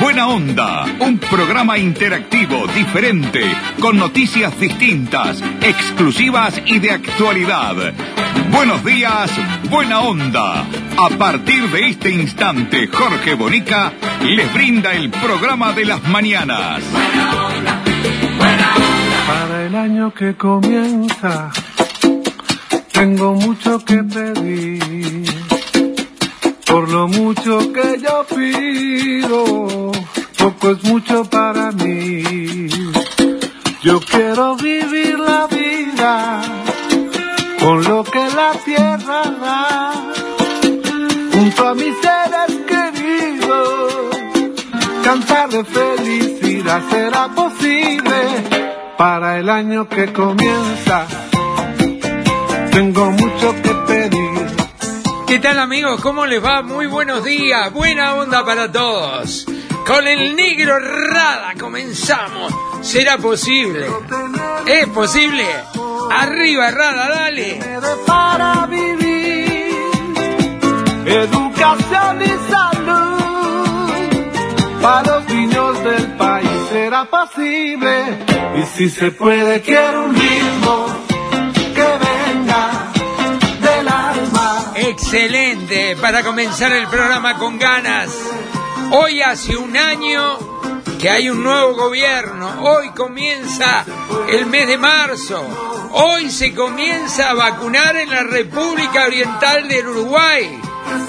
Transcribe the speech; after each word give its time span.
Buena 0.00 0.28
Onda, 0.28 0.86
un 1.00 1.18
programa 1.18 1.76
interactivo, 1.76 2.66
diferente, 2.68 3.42
con 3.80 3.96
noticias 3.96 4.58
distintas, 4.58 5.42
exclusivas 5.60 6.60
y 6.66 6.78
de 6.78 6.92
actualidad. 6.92 7.74
Buenos 8.52 8.84
días, 8.84 9.30
Buena 9.68 10.00
Onda. 10.00 10.64
A 10.96 11.08
partir 11.18 11.68
de 11.70 11.88
este 11.88 12.10
instante, 12.10 12.86
Jorge 12.86 13.34
Bonica 13.34 13.92
les 14.22 14.52
brinda 14.54 14.94
el 14.94 15.10
programa 15.10 15.72
de 15.72 15.84
las 15.84 16.02
mañanas. 16.04 16.80
Buena 16.92 17.46
onda, 17.46 17.82
buena 18.38 18.74
onda. 18.76 19.26
Para 19.26 19.66
el 19.66 19.74
año 19.74 20.14
que 20.14 20.34
comienza, 20.34 21.50
tengo 22.92 23.34
mucho 23.34 23.84
que 23.84 23.96
pedir. 24.04 25.37
Por 26.68 26.90
lo 26.90 27.08
mucho 27.08 27.72
que 27.72 27.98
yo 27.98 28.26
pido, 28.36 29.90
poco 30.38 30.70
es 30.72 30.84
mucho 30.84 31.24
para 31.24 31.72
mí. 31.72 32.68
Yo 33.82 33.98
quiero 34.00 34.54
vivir 34.56 35.18
la 35.18 35.46
vida 35.46 36.42
con 37.58 37.82
lo 37.84 38.04
que 38.04 38.18
la 38.18 38.52
tierra 38.66 39.22
da, 39.40 39.92
junto 41.32 41.68
a 41.68 41.74
mis 41.74 41.94
seres 42.04 42.60
queridos. 42.66 43.94
Cantar 45.02 45.48
de 45.48 45.64
felicidad 45.64 46.82
será 46.90 47.28
posible 47.28 48.18
para 48.98 49.38
el 49.38 49.48
año 49.48 49.88
que 49.88 50.12
comienza. 50.12 51.06
Tengo 52.72 53.10
mucho 53.10 53.54
que 53.62 53.70
pedir. 53.86 54.27
¿Qué 55.28 55.38
tal 55.40 55.58
amigos? 55.58 56.00
¿Cómo 56.00 56.24
les 56.24 56.42
va? 56.42 56.62
Muy 56.62 56.86
buenos 56.86 57.22
días, 57.22 57.70
buena 57.70 58.14
onda 58.14 58.46
para 58.46 58.72
todos. 58.72 59.44
Con 59.86 60.08
el 60.08 60.34
negro 60.34 60.78
Rada 60.78 61.52
comenzamos. 61.60 62.50
¿Será 62.80 63.18
posible? 63.18 63.86
¿Es 64.64 64.88
posible? 64.88 65.44
Arriba 66.10 66.70
Rada, 66.70 67.10
dale. 67.10 67.60
para 68.06 68.64
vivir, 68.68 69.76
educación 71.04 72.22
y 72.22 72.50
salud. 72.50 73.20
Para 74.80 75.12
los 75.12 75.28
niños 75.28 75.84
del 75.84 76.06
país 76.16 76.48
será 76.70 77.04
posible. 77.04 78.18
Y 78.56 78.62
si 78.74 78.88
se 78.88 79.10
puede, 79.10 79.60
quiero 79.60 80.04
un 80.06 80.14
ritmo 80.14 81.07
Excelente, 85.00 85.96
para 86.02 86.24
comenzar 86.24 86.72
el 86.72 86.88
programa 86.88 87.38
con 87.38 87.56
ganas. 87.56 88.10
Hoy 88.90 89.22
hace 89.22 89.56
un 89.56 89.76
año 89.76 90.36
que 91.00 91.08
hay 91.08 91.30
un 91.30 91.44
nuevo 91.44 91.76
gobierno. 91.76 92.62
Hoy 92.62 92.90
comienza 92.90 93.84
el 94.28 94.46
mes 94.46 94.66
de 94.66 94.76
marzo. 94.76 95.40
Hoy 95.92 96.30
se 96.32 96.52
comienza 96.52 97.30
a 97.30 97.34
vacunar 97.34 97.96
en 97.96 98.10
la 98.10 98.24
República 98.24 99.06
Oriental 99.06 99.68
del 99.68 99.86
Uruguay. 99.86 100.60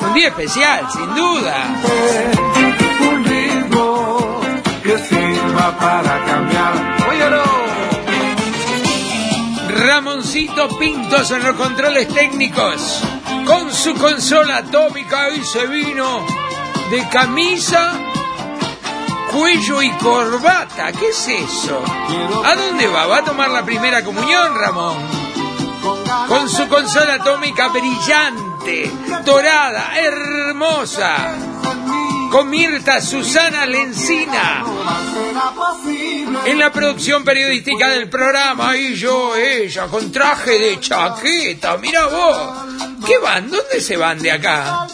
Un 0.01 0.13
día 0.13 0.27
especial, 0.27 0.87
sin 0.91 1.15
duda. 1.15 1.55
Un 3.11 3.25
ritmo 3.25 4.39
que 4.83 4.97
sirva 4.99 5.77
para 5.79 6.25
cambiar. 6.25 6.99
Ramoncito 9.79 10.67
Pintos 10.77 11.31
en 11.31 11.43
los 11.43 11.55
controles 11.55 12.07
técnicos. 12.09 13.01
Con 13.49 13.73
su 13.73 13.95
consola 13.95 14.57
atómica 14.57 15.31
y 15.31 15.43
se 15.43 15.65
vino 15.65 16.23
de 16.91 17.09
camisa, 17.09 17.93
cuello 19.31 19.81
y 19.81 19.89
corbata. 19.93 20.91
¿Qué 20.91 21.09
es 21.09 21.27
eso? 21.27 21.81
¿A 22.45 22.55
dónde 22.55 22.85
va? 22.85 23.07
¿Va 23.07 23.17
a 23.17 23.23
tomar 23.23 23.49
la 23.49 23.65
primera 23.65 24.03
comunión, 24.03 24.55
Ramón? 24.55 24.97
Con 26.27 26.47
su 26.47 26.67
consola 26.67 27.15
atómica 27.15 27.69
brillante, 27.69 28.91
dorada, 29.25 29.99
hermosa. 29.99 31.33
Con 32.31 32.49
Mirta 32.49 33.01
Susana 33.01 33.65
Lencina. 33.65 34.63
En 36.45 36.59
la 36.59 36.71
producción 36.71 37.23
periodística 37.23 37.89
del 37.89 38.09
programa, 38.09 38.75
y 38.77 38.95
yo, 38.95 39.35
ella, 39.35 39.87
con 39.87 40.11
traje 40.11 40.59
de 40.59 40.79
chaqueta, 40.79 41.77
mira 41.77 42.07
vos. 42.07 42.51
¿Qué 43.05 43.17
van? 43.17 43.49
¿Dónde 43.49 43.81
se 43.81 43.97
van 43.97 44.19
de 44.19 44.31
acá? 44.31 44.87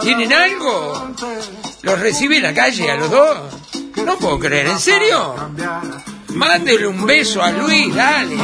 ¿Tienen 0.00 0.32
algo? 0.32 1.14
¿Los 1.82 2.00
recibe 2.00 2.36
en 2.36 2.42
la 2.44 2.54
calle 2.54 2.90
a 2.90 2.96
los 2.96 3.10
dos? 3.10 3.38
No 4.04 4.16
puedo 4.16 4.38
creer, 4.38 4.66
¿en 4.66 4.80
serio? 4.80 5.34
Mándele 6.28 6.86
un 6.86 7.04
beso 7.04 7.42
a 7.42 7.50
Luis, 7.50 7.94
dale. 7.94 8.36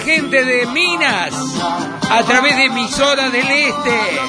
Gente 0.00 0.44
de 0.44 0.66
Minas, 0.66 1.34
a 2.10 2.22
través 2.24 2.56
de 2.56 2.64
Emisora 2.66 3.30
del 3.30 3.48
Este. 3.48 4.20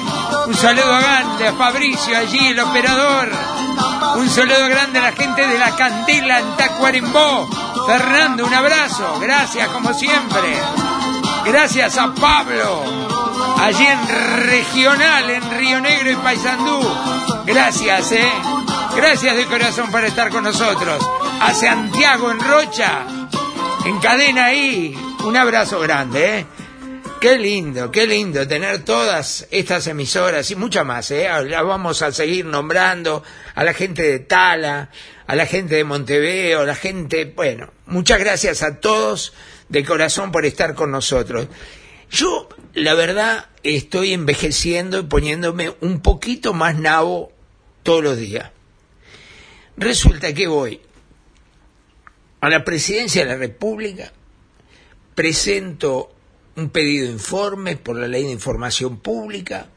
Un 0.46 0.54
saludo 0.54 0.98
grande 0.98 1.48
a 1.48 1.52
Fabricio 1.54 2.16
allí, 2.16 2.48
el 2.48 2.60
operador. 2.60 3.30
Un 4.16 4.28
saludo 4.28 4.68
grande 4.68 4.98
a 4.98 5.02
la 5.02 5.12
gente 5.12 5.46
de 5.46 5.58
la 5.58 5.74
Candela 5.74 6.40
en 6.40 6.56
Tacuarembó. 6.56 7.48
Fernando, 7.86 8.46
un 8.46 8.54
abrazo. 8.54 9.18
Gracias 9.20 9.68
como 9.68 9.92
siempre. 9.94 10.56
Gracias 11.44 11.98
a 11.98 12.14
Pablo, 12.14 12.82
allí 13.60 13.84
en 13.84 14.08
Regional, 14.46 15.28
en 15.28 15.58
Río 15.58 15.80
Negro 15.80 16.12
y 16.12 16.16
Paysandú. 16.16 16.80
Gracias, 17.44 18.12
eh. 18.12 18.32
Gracias 18.94 19.36
de 19.36 19.46
corazón 19.46 19.90
por 19.90 20.04
estar 20.04 20.30
con 20.30 20.44
nosotros. 20.44 21.04
A 21.40 21.52
Santiago 21.52 22.30
en 22.30 22.38
Rocha, 22.38 23.04
en 23.84 23.98
cadena 23.98 24.46
ahí. 24.46 24.96
Un 25.24 25.36
abrazo 25.36 25.78
grande, 25.78 26.38
eh. 26.38 26.46
Qué 27.20 27.38
lindo, 27.38 27.92
qué 27.92 28.08
lindo 28.08 28.48
tener 28.48 28.84
todas 28.84 29.46
estas 29.52 29.86
emisoras 29.86 30.50
y 30.50 30.56
muchas 30.56 30.84
más, 30.84 31.12
¿eh? 31.12 31.28
Las 31.44 31.64
vamos 31.64 32.02
a 32.02 32.10
seguir 32.10 32.44
nombrando 32.44 33.22
a 33.54 33.62
la 33.62 33.72
gente 33.72 34.02
de 34.02 34.18
Tala, 34.18 34.90
a 35.28 35.36
la 35.36 35.46
gente 35.46 35.76
de 35.76 35.84
Montevideo, 35.84 36.62
a 36.62 36.64
la 36.64 36.74
gente, 36.74 37.24
bueno, 37.24 37.72
muchas 37.86 38.18
gracias 38.18 38.64
a 38.64 38.80
todos 38.80 39.32
de 39.68 39.84
corazón 39.84 40.32
por 40.32 40.44
estar 40.44 40.74
con 40.74 40.90
nosotros. 40.90 41.46
Yo, 42.10 42.48
la 42.74 42.94
verdad, 42.94 43.46
estoy 43.62 44.14
envejeciendo 44.14 44.98
y 44.98 45.04
poniéndome 45.04 45.72
un 45.80 46.00
poquito 46.00 46.52
más 46.52 46.76
nabo 46.76 47.32
todos 47.84 48.02
los 48.02 48.18
días. 48.18 48.50
Resulta 49.76 50.34
que 50.34 50.48
voy 50.48 50.80
a 52.40 52.50
la 52.50 52.64
presidencia 52.64 53.22
de 53.22 53.30
la 53.30 53.36
República, 53.36 54.12
presento 55.14 56.14
un 56.56 56.70
pedido 56.70 57.06
de 57.06 57.12
informe 57.12 57.76
por 57.76 57.96
la 57.96 58.08
ley 58.08 58.24
de 58.24 58.32
información 58.32 58.98
pública, 58.98 59.68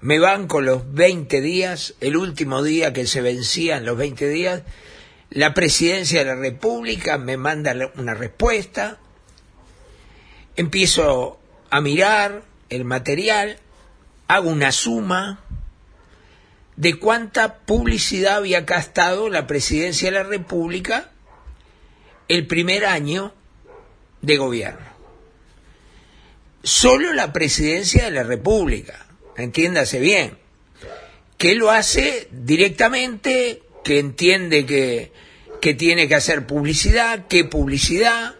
me 0.00 0.18
van 0.18 0.46
con 0.46 0.64
los 0.64 0.92
20 0.94 1.40
días, 1.40 1.94
el 2.00 2.16
último 2.16 2.62
día 2.62 2.92
que 2.92 3.06
se 3.06 3.20
vencían 3.20 3.84
los 3.84 3.96
20 3.96 4.28
días, 4.28 4.62
la 5.30 5.54
presidencia 5.54 6.20
de 6.20 6.26
la 6.26 6.36
República 6.36 7.18
me 7.18 7.36
manda 7.36 7.74
una 7.96 8.14
respuesta, 8.14 8.98
empiezo 10.56 11.38
a 11.70 11.80
mirar 11.80 12.42
el 12.70 12.84
material, 12.84 13.58
hago 14.28 14.50
una 14.50 14.72
suma 14.72 15.40
de 16.76 16.94
cuánta 16.94 17.58
publicidad 17.58 18.36
había 18.36 18.60
gastado 18.60 19.28
la 19.28 19.46
presidencia 19.46 20.10
de 20.10 20.16
la 20.16 20.22
República 20.22 21.10
el 22.28 22.46
primer 22.46 22.86
año 22.86 23.32
de 24.22 24.36
gobierno. 24.36 24.86
Solo 26.62 27.12
la 27.12 27.32
presidencia 27.32 28.04
de 28.04 28.10
la 28.10 28.22
República, 28.22 29.06
entiéndase 29.36 30.00
bien, 30.00 30.36
que 31.36 31.54
lo 31.54 31.70
hace 31.70 32.28
directamente, 32.32 33.62
que 33.84 33.98
entiende 34.00 34.66
que, 34.66 35.12
que 35.60 35.74
tiene 35.74 36.08
que 36.08 36.16
hacer 36.16 36.46
publicidad, 36.46 37.26
qué 37.28 37.44
publicidad, 37.44 38.34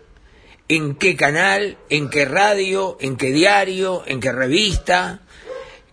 en 0.68 0.96
qué 0.96 1.16
canal, 1.16 1.78
en 1.88 2.10
qué 2.10 2.24
radio, 2.24 2.98
en 3.00 3.16
qué 3.16 3.32
diario, 3.32 4.02
en 4.06 4.20
qué 4.20 4.32
revista, 4.32 5.20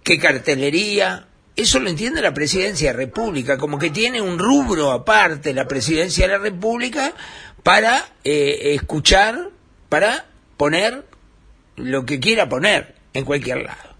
qué 0.04 0.20
cartelería. 0.20 1.28
Eso 1.56 1.80
lo 1.80 1.90
entiende 1.90 2.22
la 2.22 2.34
presidencia 2.34 2.90
de 2.90 2.94
la 2.94 3.06
República, 3.06 3.58
como 3.58 3.80
que 3.80 3.90
tiene 3.90 4.22
un 4.22 4.38
rubro 4.38 4.92
aparte 4.92 5.54
la 5.54 5.68
presidencia 5.68 6.28
de 6.28 6.34
la 6.34 6.40
República 6.40 7.14
para 7.64 8.06
eh, 8.24 8.74
escuchar, 8.76 9.50
para 9.90 10.26
poner 10.58 11.06
lo 11.76 12.06
que 12.06 12.20
quiera 12.20 12.50
poner 12.50 12.96
en 13.14 13.26
cualquier 13.26 13.64
lado. 13.64 13.96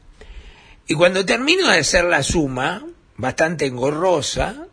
Y 0.88 0.94
cuando 0.94 1.26
termino 1.26 1.70
de 1.70 1.80
hacer 1.80 2.06
la 2.06 2.24
suma, 2.24 2.86
bastante 3.18 3.66
engorrosa, 3.66 4.68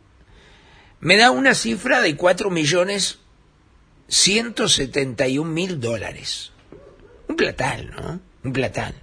me 1.00 1.16
da 1.16 1.30
una 1.30 1.54
cifra 1.54 2.00
de 2.00 2.16
4 2.16 2.50
millones 2.50 3.18
171 4.08 5.50
mil 5.50 5.80
dólares. 5.80 6.52
Un 7.28 7.36
platal, 7.36 7.90
¿no? 7.90 8.20
Un 8.44 8.52
platal. 8.52 8.94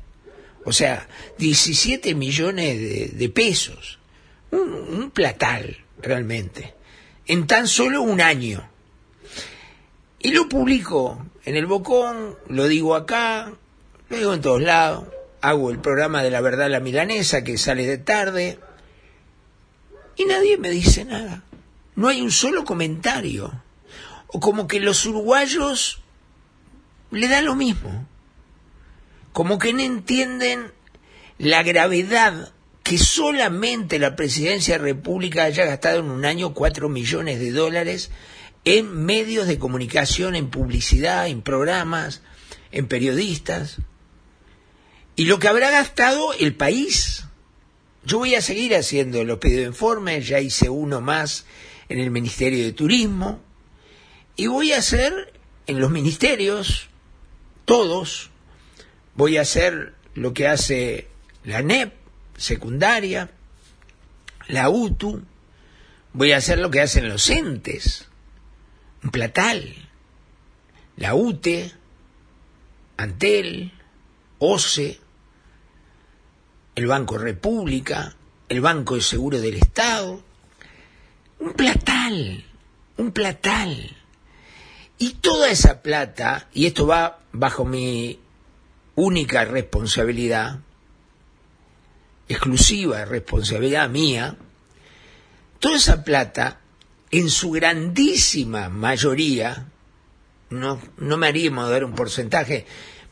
O 0.65 0.71
sea, 0.71 1.07
17 1.39 2.13
millones 2.13 3.17
de, 3.17 3.29
pesos. 3.29 3.97
Un, 4.51 4.69
un 4.69 5.11
platal, 5.11 5.77
realmente. 5.99 6.75
En 7.25 7.47
tan 7.47 7.67
solo 7.67 8.01
un 8.01 8.21
año. 8.21 8.69
Y 10.19 10.31
lo 10.31 10.49
publico 10.49 11.25
en 11.45 11.55
el 11.55 11.65
Bocón, 11.65 12.37
lo 12.47 12.67
digo 12.67 12.95
acá, 12.95 13.53
lo 14.09 14.17
digo 14.17 14.33
en 14.33 14.41
todos 14.41 14.61
lados. 14.61 15.05
Hago 15.41 15.71
el 15.71 15.79
programa 15.79 16.21
de 16.21 16.29
la 16.29 16.41
verdad 16.41 16.69
la 16.69 16.81
milanesa 16.81 17.43
que 17.43 17.57
sale 17.57 17.87
de 17.87 17.97
tarde. 17.97 18.59
Y 20.17 20.25
nadie 20.25 20.57
me 20.57 20.69
dice 20.69 21.05
nada. 21.05 21.43
No 21.95 22.09
hay 22.09 22.21
un 22.21 22.31
solo 22.31 22.65
comentario. 22.65 23.63
O 24.27 24.41
como 24.41 24.67
que 24.67 24.81
los 24.81 25.05
uruguayos 25.05 26.01
le 27.11 27.27
da 27.29 27.41
lo 27.41 27.55
mismo. 27.55 28.05
Como 29.31 29.57
que 29.57 29.71
no 29.71 29.79
entienden 29.79 30.73
la 31.37 31.63
gravedad 31.63 32.51
que 32.83 32.97
solamente 32.97 33.99
la 33.99 34.17
presidencia 34.17 34.73
de 34.73 34.79
la 34.79 34.85
República 34.85 35.43
haya 35.43 35.63
gastado 35.63 35.99
en 35.99 36.09
un 36.09 36.25
año 36.25 36.53
cuatro 36.53 36.89
millones 36.89 37.39
de 37.39 37.51
dólares 37.51 38.11
en 38.77 39.03
medios 39.03 39.47
de 39.47 39.57
comunicación, 39.57 40.35
en 40.35 40.51
publicidad, 40.51 41.27
en 41.27 41.41
programas, 41.41 42.21
en 42.71 42.87
periodistas. 42.87 43.77
Y 45.15 45.25
lo 45.25 45.39
que 45.39 45.47
habrá 45.47 45.71
gastado 45.71 46.33
el 46.33 46.53
país. 46.53 47.25
Yo 48.05 48.19
voy 48.19 48.35
a 48.35 48.43
seguir 48.43 48.75
haciendo 48.75 49.23
los 49.23 49.39
pedidos 49.39 49.61
de 49.61 49.67
informes, 49.69 50.27
ya 50.27 50.39
hice 50.39 50.69
uno 50.69 51.01
más 51.01 51.47
en 51.89 51.97
el 51.97 52.11
Ministerio 52.11 52.63
de 52.63 52.71
Turismo, 52.71 53.41
y 54.35 54.45
voy 54.45 54.71
a 54.71 54.77
hacer 54.77 55.33
en 55.65 55.79
los 55.79 55.89
ministerios, 55.89 56.89
todos, 57.65 58.29
voy 59.15 59.37
a 59.37 59.41
hacer 59.41 59.95
lo 60.13 60.33
que 60.35 60.47
hace 60.47 61.07
la 61.43 61.63
NEP, 61.63 61.91
secundaria, 62.37 63.31
la 64.47 64.69
UTU, 64.69 65.23
voy 66.13 66.33
a 66.33 66.37
hacer 66.37 66.59
lo 66.59 66.69
que 66.69 66.81
hacen 66.81 67.09
los 67.09 67.31
entes, 67.31 68.08
platal, 69.11 69.75
la 70.97 71.15
UTE, 71.15 71.71
Antel, 72.97 73.71
OCE, 74.39 74.99
el 76.75 76.87
Banco 76.87 77.17
República, 77.17 78.15
el 78.49 78.61
Banco 78.61 78.95
de 78.95 79.01
Seguro 79.01 79.39
del 79.39 79.55
Estado, 79.55 80.21
un 81.39 81.53
platal, 81.53 82.45
un 82.97 83.11
platal. 83.11 83.95
Y 84.97 85.11
toda 85.15 85.49
esa 85.49 85.81
plata, 85.81 86.49
y 86.53 86.65
esto 86.65 86.85
va 86.85 87.19
bajo 87.31 87.63
mi 87.63 88.19
única 88.95 89.45
responsabilidad, 89.45 90.59
exclusiva 92.27 93.05
responsabilidad 93.05 93.89
mía, 93.89 94.35
toda 95.59 95.77
esa 95.77 96.03
plata, 96.03 96.59
en 97.11 97.29
su 97.29 97.51
grandísima 97.51 98.69
mayoría, 98.69 99.67
no, 100.49 100.79
no 100.97 101.17
me 101.17 101.27
haríamos 101.27 101.69
dar 101.69 101.83
un 101.83 101.93
porcentaje, 101.93 102.65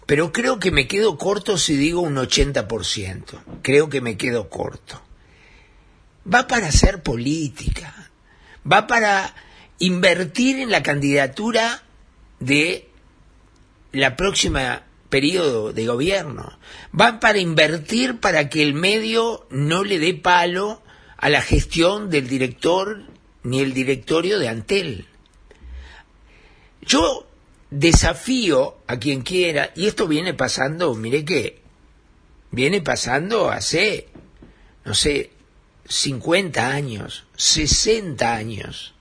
pero 0.06 0.32
creo 0.32 0.60
que 0.60 0.72
me 0.72 0.88
quedo 0.88 1.18
corto 1.18 1.58
si 1.58 1.76
digo 1.76 2.02
un 2.02 2.16
80%. 2.16 3.62
Creo 3.62 3.90
que 3.90 4.02
me 4.02 4.18
quedo 4.18 4.50
corto. 4.50 5.02
Va 6.32 6.48
para 6.48 6.68
hacer 6.68 7.04
política. 7.04 8.12
Va 8.70 8.88
para 8.88 9.36
invertir 9.80 10.60
en 10.60 10.72
la 10.72 10.84
candidatura 10.84 11.84
de 12.40 12.90
la 13.92 14.16
próxima 14.16 14.84
periodo 15.10 15.74
de 15.74 15.86
gobierno. 15.86 16.58
Va 17.00 17.20
para 17.20 17.40
invertir 17.40 18.20
para 18.20 18.50
que 18.50 18.64
el 18.64 18.74
medio 18.74 19.48
no 19.50 19.84
le 19.84 20.00
dé 20.00 20.14
palo 20.14 20.82
a 21.18 21.30
la 21.30 21.42
gestión 21.42 22.10
del 22.10 22.28
director 22.28 23.04
ni 23.48 23.62
el 23.62 23.74
directorio 23.74 24.40
de 24.40 24.50
Antel. 24.50 25.06
Yo 26.82 27.28
desafío 27.70 28.78
a 28.88 28.98
quien 28.98 29.22
quiera, 29.22 29.72
y 29.76 29.88
esto 29.88 30.08
viene 30.08 30.34
pasando, 30.34 30.94
mire 30.96 31.24
que 31.24 31.62
viene 32.52 32.82
pasando 32.82 33.50
hace, 33.50 34.10
no 34.84 34.94
sé, 34.94 35.32
50 35.88 36.70
años, 36.70 37.26
60 37.38 38.36
años. 38.36 38.94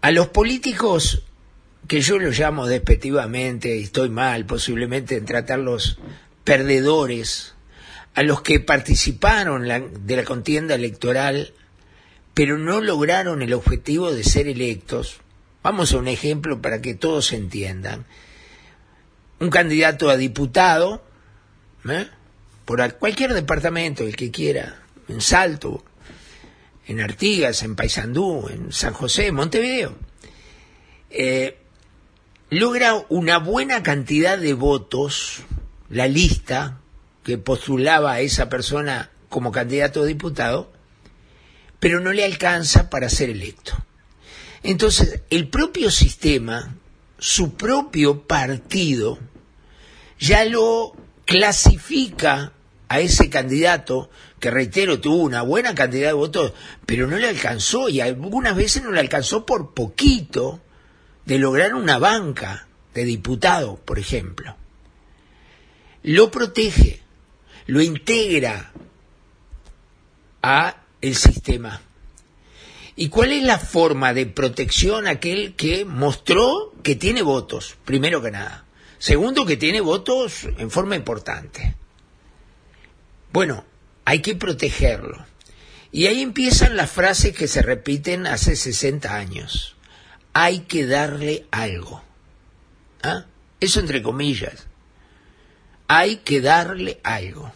A 0.00 0.10
los 0.10 0.28
políticos, 0.28 1.22
que 1.86 2.00
yo 2.00 2.18
los 2.18 2.38
llamo 2.38 2.66
despectivamente, 2.66 3.76
y 3.76 3.84
estoy 3.84 4.08
mal 4.08 4.44
posiblemente 4.44 5.16
en 5.16 5.24
tratarlos 5.24 5.98
perdedores, 6.42 7.54
a 8.14 8.22
los 8.24 8.42
que 8.42 8.58
participaron 8.58 9.68
de 10.06 10.16
la 10.16 10.24
contienda 10.24 10.74
electoral, 10.74 11.52
pero 12.38 12.56
no 12.56 12.80
lograron 12.80 13.42
el 13.42 13.52
objetivo 13.52 14.12
de 14.12 14.22
ser 14.22 14.46
electos, 14.46 15.18
Vamos 15.60 15.92
a 15.92 15.98
un 15.98 16.06
ejemplo 16.06 16.62
para 16.62 16.80
que 16.80 16.94
todos 16.94 17.32
entiendan. 17.32 18.06
Un 19.40 19.50
candidato 19.50 20.08
a 20.08 20.16
diputado, 20.16 21.02
¿eh? 21.90 22.06
por 22.64 22.94
cualquier 22.94 23.34
departamento, 23.34 24.04
el 24.04 24.14
que 24.14 24.30
quiera, 24.30 24.82
en 25.08 25.20
Salto, 25.20 25.84
en 26.86 27.00
Artigas, 27.00 27.64
en 27.64 27.74
Paysandú, 27.74 28.48
en 28.48 28.70
San 28.70 28.92
José, 28.92 29.26
en 29.26 29.34
Montevideo, 29.34 29.96
eh, 31.10 31.58
logra 32.50 33.04
una 33.08 33.38
buena 33.38 33.82
cantidad 33.82 34.38
de 34.38 34.54
votos, 34.54 35.42
la 35.90 36.06
lista 36.06 36.78
que 37.24 37.36
postulaba 37.36 38.12
a 38.12 38.20
esa 38.20 38.48
persona 38.48 39.10
como 39.28 39.50
candidato 39.50 40.02
a 40.02 40.06
diputado, 40.06 40.77
pero 41.80 42.00
no 42.00 42.12
le 42.12 42.24
alcanza 42.24 42.90
para 42.90 43.08
ser 43.08 43.30
electo. 43.30 43.72
Entonces, 44.62 45.22
el 45.30 45.48
propio 45.48 45.90
sistema, 45.90 46.74
su 47.18 47.54
propio 47.54 48.22
partido, 48.22 49.18
ya 50.18 50.44
lo 50.44 50.94
clasifica 51.24 52.52
a 52.88 53.00
ese 53.00 53.28
candidato, 53.30 54.10
que 54.40 54.50
reitero, 54.50 55.00
tuvo 55.00 55.16
una 55.16 55.42
buena 55.42 55.74
cantidad 55.74 56.08
de 56.08 56.14
votos, 56.14 56.52
pero 56.86 57.06
no 57.06 57.18
le 57.18 57.28
alcanzó, 57.28 57.88
y 57.88 58.00
algunas 58.00 58.56
veces 58.56 58.82
no 58.82 58.90
le 58.90 59.00
alcanzó 59.00 59.46
por 59.46 59.74
poquito 59.74 60.60
de 61.26 61.38
lograr 61.38 61.74
una 61.74 61.98
banca 61.98 62.66
de 62.94 63.04
diputado, 63.04 63.76
por 63.76 63.98
ejemplo. 63.98 64.56
Lo 66.02 66.30
protege, 66.30 67.02
lo 67.66 67.82
integra 67.82 68.72
a 70.42 70.82
el 71.00 71.14
sistema. 71.14 71.80
¿Y 72.96 73.10
cuál 73.10 73.32
es 73.32 73.44
la 73.44 73.58
forma 73.58 74.12
de 74.12 74.26
protección 74.26 75.06
aquel 75.06 75.54
que 75.54 75.84
mostró 75.84 76.74
que 76.82 76.96
tiene 76.96 77.22
votos, 77.22 77.76
primero 77.84 78.20
que 78.20 78.32
nada? 78.32 78.64
Segundo, 78.98 79.46
que 79.46 79.56
tiene 79.56 79.80
votos 79.80 80.48
en 80.58 80.70
forma 80.70 80.96
importante. 80.96 81.76
Bueno, 83.32 83.64
hay 84.04 84.20
que 84.20 84.34
protegerlo. 84.34 85.24
Y 85.92 86.06
ahí 86.06 86.22
empiezan 86.22 86.76
las 86.76 86.90
frases 86.90 87.36
que 87.36 87.46
se 87.46 87.62
repiten 87.62 88.26
hace 88.26 88.56
60 88.56 89.14
años. 89.14 89.76
Hay 90.32 90.60
que 90.60 90.86
darle 90.86 91.46
algo. 91.50 92.02
¿Ah? 93.02 93.26
Eso 93.60 93.80
entre 93.80 94.02
comillas. 94.02 94.66
Hay 95.86 96.16
que 96.16 96.40
darle 96.40 97.00
algo. 97.04 97.52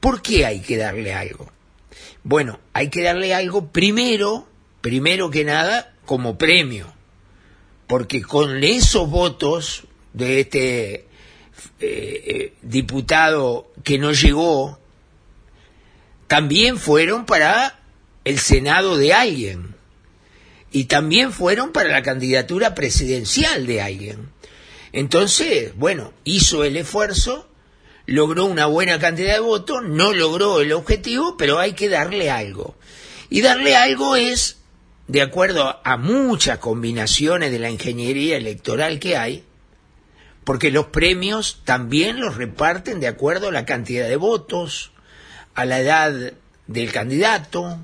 ¿Por 0.00 0.22
qué 0.22 0.44
hay 0.44 0.60
que 0.60 0.76
darle 0.76 1.14
algo? 1.14 1.50
Bueno, 2.28 2.58
hay 2.72 2.90
que 2.90 3.04
darle 3.04 3.32
algo 3.34 3.70
primero 3.70 4.48
primero 4.80 5.30
que 5.30 5.44
nada 5.44 5.94
como 6.04 6.38
premio, 6.38 6.86
porque 7.86 8.22
con 8.22 8.62
esos 8.62 9.08
votos 9.08 9.82
de 10.12 10.40
este 10.40 10.94
eh, 10.94 11.06
eh, 11.80 12.52
diputado 12.62 13.70
que 13.82 13.98
no 13.98 14.12
llegó, 14.12 14.78
también 16.26 16.78
fueron 16.78 17.26
para 17.26 17.80
el 18.24 18.38
Senado 18.38 18.96
de 18.96 19.12
alguien 19.12 19.74
y 20.72 20.84
también 20.84 21.32
fueron 21.32 21.72
para 21.72 21.90
la 21.90 22.02
candidatura 22.02 22.76
presidencial 22.76 23.66
de 23.66 23.82
alguien. 23.82 24.30
Entonces, 24.92 25.76
bueno, 25.76 26.12
hizo 26.22 26.62
el 26.62 26.76
esfuerzo, 26.76 27.48
logró 28.06 28.44
una 28.46 28.66
buena 28.66 28.98
cantidad 28.98 29.34
de 29.34 29.40
votos, 29.40 29.82
no 29.84 30.12
logró 30.12 30.60
el 30.60 30.72
objetivo, 30.72 31.36
pero 31.36 31.58
hay 31.58 31.72
que 31.72 31.88
darle 31.88 32.30
algo. 32.30 32.76
Y 33.28 33.42
darle 33.42 33.74
algo 33.76 34.16
es 34.16 34.58
de 35.08 35.22
acuerdo 35.22 35.80
a 35.84 35.96
muchas 35.96 36.58
combinaciones 36.58 37.50
de 37.50 37.58
la 37.58 37.70
ingeniería 37.70 38.36
electoral 38.36 38.98
que 38.98 39.16
hay, 39.16 39.44
porque 40.44 40.70
los 40.70 40.86
premios 40.86 41.62
también 41.64 42.20
los 42.20 42.36
reparten 42.36 43.00
de 43.00 43.08
acuerdo 43.08 43.48
a 43.48 43.52
la 43.52 43.66
cantidad 43.66 44.08
de 44.08 44.16
votos, 44.16 44.92
a 45.54 45.64
la 45.64 45.80
edad 45.80 46.32
del 46.66 46.92
candidato, 46.92 47.78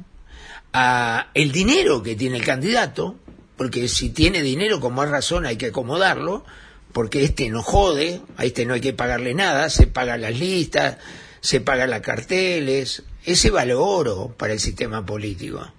a 0.72 1.28
el 1.34 1.50
dinero 1.50 2.02
que 2.02 2.14
tiene 2.14 2.38
el 2.38 2.44
candidato, 2.44 3.16
porque 3.56 3.88
si 3.88 4.10
tiene 4.10 4.42
dinero 4.42 4.80
con 4.80 4.94
más 4.94 5.08
razón 5.08 5.46
hay 5.46 5.56
que 5.56 5.66
acomodarlo, 5.66 6.44
porque 6.92 7.24
este 7.24 7.48
no 7.48 7.62
jode, 7.62 8.20
a 8.36 8.44
este 8.44 8.66
no 8.66 8.74
hay 8.74 8.80
que 8.80 8.92
pagarle 8.92 9.34
nada, 9.34 9.70
se 9.70 9.86
pagan 9.86 10.20
las 10.20 10.38
listas, 10.38 10.98
se 11.40 11.60
pagan 11.60 11.90
las 11.90 12.02
carteles, 12.02 13.02
ese 13.24 13.50
vale 13.50 13.74
oro 13.74 14.34
para 14.36 14.52
el 14.52 14.60
sistema 14.60 15.04
político. 15.04 15.72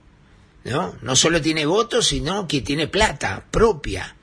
¿No? 0.65 0.96
No 1.01 1.15
solo 1.15 1.41
tiene 1.41 1.65
votos, 1.65 2.08
sino 2.08 2.48
que 2.48 2.62
tiene 2.62 2.88
plata 2.88 3.46
propia 3.51 4.15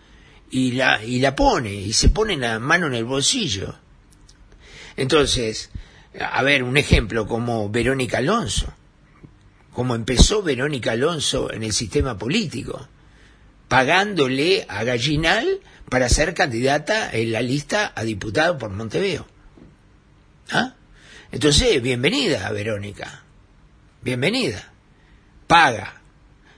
y 0.50 0.72
la, 0.72 1.04
y 1.04 1.20
la 1.20 1.36
pone, 1.36 1.72
y 1.72 1.92
se 1.92 2.08
pone 2.08 2.36
la 2.36 2.58
mano 2.58 2.86
en 2.86 2.94
el 2.94 3.04
bolsillo. 3.04 3.74
Entonces, 4.96 5.70
a 6.18 6.42
ver, 6.42 6.62
un 6.62 6.76
ejemplo 6.76 7.26
como 7.26 7.68
Verónica 7.68 8.18
Alonso, 8.18 8.72
como 9.72 9.94
empezó 9.94 10.42
Verónica 10.42 10.92
Alonso 10.92 11.52
en 11.52 11.62
el 11.62 11.72
sistema 11.72 12.18
político, 12.18 12.88
pagándole 13.70 14.66
a 14.68 14.82
Gallinal 14.82 15.60
para 15.88 16.08
ser 16.08 16.34
candidata 16.34 17.08
en 17.12 17.30
la 17.30 17.40
lista 17.40 17.92
a 17.94 18.02
diputado 18.02 18.58
por 18.58 18.70
Montevideo. 18.70 19.28
¿Ah? 20.50 20.74
Entonces, 21.30 21.80
bienvenida, 21.80 22.50
Verónica. 22.50 23.22
Bienvenida. 24.02 24.72
Paga, 25.46 26.02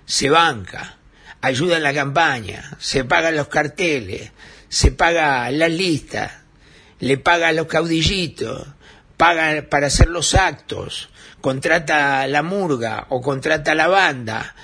se 0.07 0.31
banca, 0.31 0.97
ayuda 1.43 1.77
en 1.77 1.83
la 1.83 1.93
campaña, 1.93 2.79
se 2.79 3.05
pagan 3.05 3.37
los 3.37 3.49
carteles, 3.49 4.33
se 4.71 4.91
paga 4.91 5.51
las 5.51 5.71
listas, 5.71 6.33
le 6.99 7.19
paga 7.19 7.49
a 7.49 7.53
los 7.53 7.67
caudillitos, 7.67 8.67
paga 9.19 9.67
para 9.69 9.89
hacer 9.89 10.09
los 10.09 10.35
actos, 10.35 11.11
contrata 11.43 12.27
la 12.27 12.43
murga 12.43 13.05
o 13.11 13.21
contrata 13.21 13.75
la 13.75 13.89
banda, 13.89 14.55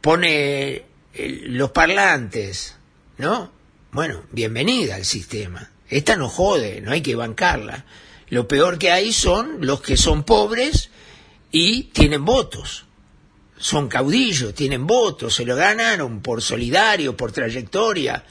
pone 0.00 0.85
los 1.18 1.70
parlantes, 1.70 2.76
¿no? 3.18 3.52
Bueno, 3.92 4.22
bienvenida 4.32 4.96
al 4.96 5.04
sistema. 5.04 5.70
Esta 5.88 6.16
no 6.16 6.28
jode, 6.28 6.80
no 6.80 6.92
hay 6.92 7.00
que 7.00 7.14
bancarla. 7.14 7.84
Lo 8.28 8.48
peor 8.48 8.78
que 8.78 8.90
hay 8.90 9.12
son 9.12 9.58
los 9.60 9.80
que 9.80 9.96
son 9.96 10.24
pobres 10.24 10.90
y 11.50 11.84
tienen 11.84 12.24
votos. 12.24 12.84
Son 13.58 13.88
caudillos, 13.88 14.54
tienen 14.54 14.86
votos, 14.86 15.34
se 15.34 15.46
lo 15.46 15.56
ganaron 15.56 16.20
por 16.20 16.42
solidario, 16.42 17.16
por 17.16 17.32
trayectoria. 17.32 18.24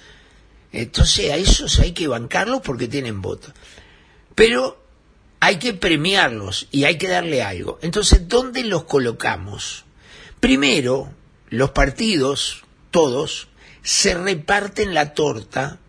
Entonces 0.72 1.32
a 1.32 1.38
esos 1.38 1.80
hay 1.80 1.94
que 1.94 2.08
bancarlos 2.08 2.62
porque 2.62 2.88
tienen 2.88 3.22
votos. 3.22 3.54
Pero 4.36 4.84
hay 5.40 5.58
que 5.58 5.74
premiarlos 5.74 6.68
y 6.72 6.84
hay 6.84 6.98
que 6.98 7.08
darle 7.08 7.42
algo. 7.42 7.80
Entonces, 7.82 8.28
¿dónde 8.28 8.64
los 8.64 8.84
colocamos? 8.84 9.86
Primero, 10.40 11.12
los 11.50 11.72
partidos, 11.72 12.65
todos, 12.96 13.50
se 13.84 14.14
reparten 14.14 14.94
la 14.94 15.14
torta 15.14 15.80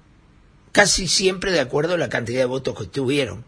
casi 0.72 1.06
siempre 1.06 1.52
de 1.52 1.60
acuerdo 1.60 1.94
a 1.94 1.98
la 1.98 2.08
cantidad 2.08 2.40
de 2.40 2.46
votos 2.46 2.76
que 2.76 2.86
tuvieron 2.86 3.44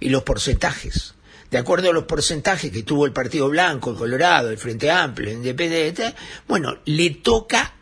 y 0.00 0.08
los 0.08 0.24
porcentajes. 0.24 1.14
De 1.52 1.56
acuerdo 1.56 1.90
a 1.90 1.92
los 1.92 2.02
porcentajes 2.02 2.72
que 2.72 2.82
tuvo 2.82 3.06
el 3.06 3.12
Partido 3.12 3.48
Blanco, 3.48 3.92
el 3.92 3.96
Colorado, 3.96 4.50
el 4.50 4.58
Frente 4.58 4.90
Amplio, 4.90 5.30
el 5.30 5.36
Independiente, 5.36 6.16
bueno, 6.48 6.78
le 6.84 7.10
toca 7.10 7.74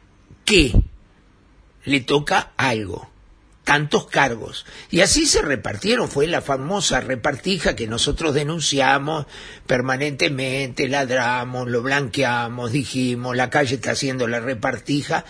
qué? 0.45 0.75
Le 1.87 2.00
toca 2.00 2.52
algo 2.59 3.13
tantos 3.64 4.06
cargos. 4.06 4.66
Y 4.90 5.00
así 5.00 5.26
se 5.26 5.42
repartieron, 5.42 6.09
fue 6.09 6.26
la 6.26 6.42
famosa 6.42 7.00
repartija 7.00 7.75
que 7.75 7.87
nosotros 7.87 8.35
denunciamos 8.35 9.26
permanentemente, 9.66 10.87
ladramos, 10.87 11.68
lo 11.68 11.83
blanqueamos, 11.83 12.73
dijimos, 12.73 13.37
la 13.37 13.50
calle 13.50 13.76
está 13.76 13.92
haciendo 13.92 14.28
la 14.28 14.40
repartija, 14.40 15.25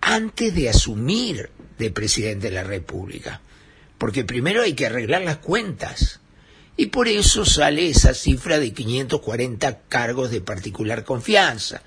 antes 0.00 0.54
de 0.54 0.70
asumir 0.70 1.50
de 1.78 1.90
presidente 1.90 2.48
de 2.48 2.54
la 2.54 2.64
República. 2.64 3.40
Porque 3.98 4.24
primero 4.24 4.62
hay 4.62 4.72
que 4.74 4.86
arreglar 4.86 5.22
las 5.22 5.38
cuentas. 5.38 6.20
Y 6.76 6.86
por 6.86 7.08
eso 7.08 7.44
sale 7.44 7.90
esa 7.90 8.14
cifra 8.14 8.58
de 8.58 8.72
540 8.72 9.80
cargos 9.88 10.30
de 10.30 10.40
particular 10.40 11.04
confianza. 11.04 11.82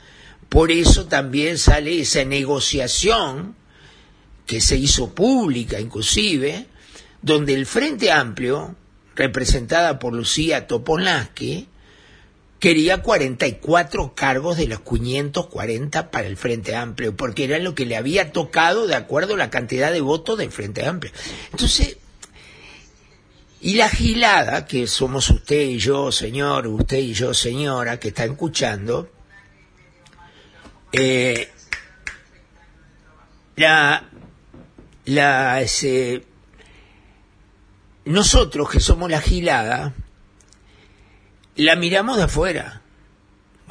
Por 0.49 0.69
eso 0.69 1.07
también 1.07 1.57
sale 1.57 2.01
esa 2.01 2.23
negociación 2.25 3.55
que 4.45 4.61
se 4.61 4.77
hizo 4.77 5.13
pública 5.13 5.79
inclusive, 5.79 6.67
donde 7.21 7.53
el 7.53 7.65
Frente 7.65 8.11
Amplio, 8.11 8.75
representada 9.15 9.99
por 9.99 10.13
Lucía 10.13 10.67
Topolansky, 10.67 11.67
quería 12.59 13.01
44 13.01 14.13
cargos 14.15 14.57
de 14.57 14.67
los 14.67 14.81
540 14.81 16.11
para 16.11 16.27
el 16.27 16.37
Frente 16.37 16.75
Amplio, 16.75 17.15
porque 17.15 17.43
era 17.43 17.59
lo 17.59 17.75
que 17.75 17.85
le 17.85 17.97
había 17.97 18.31
tocado 18.31 18.87
de 18.87 18.95
acuerdo 18.95 19.33
a 19.33 19.37
la 19.37 19.49
cantidad 19.49 19.91
de 19.91 20.01
votos 20.01 20.37
del 20.37 20.51
Frente 20.51 20.85
Amplio. 20.85 21.11
Entonces, 21.51 21.97
y 23.59 23.75
la 23.75 23.89
gilada, 23.89 24.65
que 24.65 24.87
somos 24.87 25.29
usted 25.29 25.61
y 25.61 25.77
yo, 25.77 26.11
señor, 26.11 26.67
usted 26.67 26.99
y 26.99 27.13
yo, 27.13 27.33
señora, 27.33 27.99
que 27.99 28.09
está 28.09 28.25
escuchando, 28.25 29.09
eh, 30.91 31.49
la, 33.55 34.09
la, 35.05 35.61
ese, 35.61 36.25
nosotros 38.05 38.69
que 38.69 38.79
somos 38.79 39.09
la 39.09 39.21
gilada, 39.21 39.93
la 41.55 41.75
miramos 41.75 42.17
de 42.17 42.23
afuera, 42.23 42.81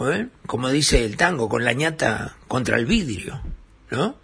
¿eh? 0.00 0.28
como 0.46 0.68
dice 0.70 1.04
el 1.04 1.16
tango, 1.16 1.48
con 1.48 1.64
la 1.64 1.72
ñata 1.72 2.36
contra 2.48 2.76
el 2.76 2.86
vidrio, 2.86 3.40
¿no? 3.90 4.16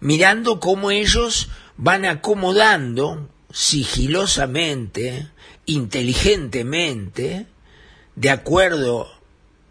Mirando 0.00 0.60
cómo 0.60 0.90
ellos 0.90 1.48
van 1.76 2.04
acomodando 2.04 3.28
sigilosamente, 3.50 5.28
inteligentemente, 5.64 7.46
de 8.14 8.30
acuerdo 8.30 9.15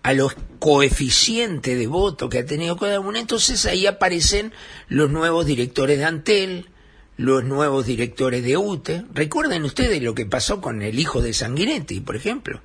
a 0.06 0.14
los 0.14 0.36
coeficientes 0.60 1.80
de 1.80 1.88
voto 1.88 2.30
que 2.30 2.38
ha 2.38 2.46
tenido 2.46 2.78
cada 2.78 3.00
uno, 3.00 3.18
entonces 3.18 3.66
ahí 3.66 3.88
aparecen 3.88 4.54
los 4.88 5.10
nuevos 5.10 5.48
directores 5.48 5.98
de 5.98 6.06
Antel, 6.06 6.70
los 7.18 7.44
nuevos 7.44 7.88
directores 7.88 8.44
de 8.44 8.56
UTE. 8.56 9.04
Recuerden 9.16 9.64
ustedes 9.64 10.04
lo 10.04 10.14
que 10.14 10.28
pasó 10.28 10.62
con 10.62 10.84
el 10.84 11.00
hijo 11.00 11.24
de 11.24 11.34
Sanguinetti, 11.34 12.02
por 12.02 12.16
ejemplo, 12.16 12.62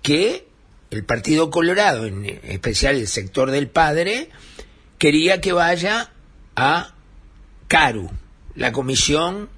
que 0.00 0.48
el 0.90 1.04
Partido 1.04 1.50
Colorado, 1.50 2.06
en 2.06 2.24
especial 2.24 2.96
el 2.96 3.08
sector 3.08 3.50
del 3.50 3.68
padre, 3.68 4.30
quería 4.96 5.42
que 5.42 5.52
vaya 5.52 6.12
a 6.56 6.94
CARU, 7.68 8.10
la 8.54 8.72
Comisión 8.72 9.50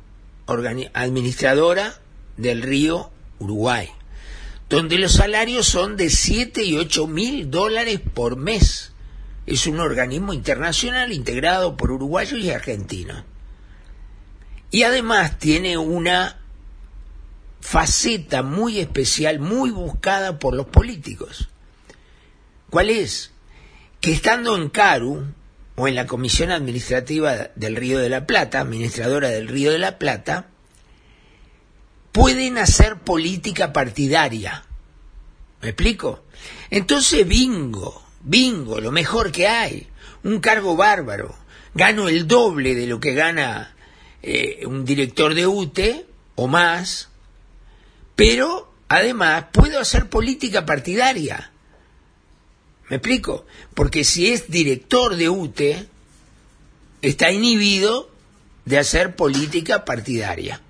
Administradora 0.92 2.00
del 2.36 2.62
Río 2.62 3.12
Uruguay 3.38 3.90
donde 4.68 4.98
los 4.98 5.12
salarios 5.12 5.66
son 5.66 5.96
de 5.96 6.10
7 6.10 6.62
y 6.62 6.76
8 6.76 7.06
mil 7.06 7.50
dólares 7.50 8.00
por 8.00 8.36
mes. 8.36 8.92
Es 9.46 9.66
un 9.66 9.80
organismo 9.80 10.32
internacional 10.32 11.12
integrado 11.12 11.76
por 11.76 11.90
uruguayos 11.90 12.38
y 12.40 12.50
argentinos. 12.50 13.24
Y 14.70 14.82
además 14.82 15.38
tiene 15.38 15.78
una 15.78 16.38
faceta 17.60 18.42
muy 18.42 18.78
especial, 18.78 19.40
muy 19.40 19.70
buscada 19.70 20.38
por 20.38 20.54
los 20.54 20.66
políticos. 20.66 21.48
¿Cuál 22.68 22.90
es? 22.90 23.32
Que 24.00 24.12
estando 24.12 24.54
en 24.54 24.68
CARU, 24.68 25.24
o 25.78 25.86
en 25.86 25.94
la 25.94 26.06
Comisión 26.06 26.50
Administrativa 26.50 27.50
del 27.54 27.76
Río 27.76 28.00
de 28.00 28.08
la 28.08 28.26
Plata, 28.26 28.60
administradora 28.60 29.28
del 29.28 29.46
Río 29.46 29.70
de 29.70 29.78
la 29.78 29.96
Plata, 29.96 30.48
pueden 32.18 32.58
hacer 32.58 32.96
política 32.96 33.72
partidaria. 33.72 34.64
¿Me 35.62 35.68
explico? 35.68 36.24
Entonces 36.68 37.26
bingo, 37.28 38.02
bingo, 38.24 38.80
lo 38.80 38.90
mejor 38.90 39.30
que 39.30 39.46
hay, 39.46 39.86
un 40.24 40.40
cargo 40.40 40.74
bárbaro, 40.74 41.36
gano 41.74 42.08
el 42.08 42.26
doble 42.26 42.74
de 42.74 42.88
lo 42.88 42.98
que 42.98 43.14
gana 43.14 43.72
eh, 44.20 44.66
un 44.66 44.84
director 44.84 45.32
de 45.32 45.46
UTE 45.46 46.06
o 46.34 46.48
más, 46.48 47.08
pero 48.16 48.72
además 48.88 49.44
puedo 49.52 49.78
hacer 49.78 50.10
política 50.10 50.66
partidaria. 50.66 51.52
¿Me 52.88 52.96
explico? 52.96 53.46
Porque 53.74 54.02
si 54.02 54.32
es 54.32 54.50
director 54.50 55.14
de 55.14 55.28
UTE, 55.28 55.86
está 57.00 57.30
inhibido 57.30 58.10
de 58.64 58.78
hacer 58.78 59.14
política 59.14 59.84
partidaria. 59.84 60.60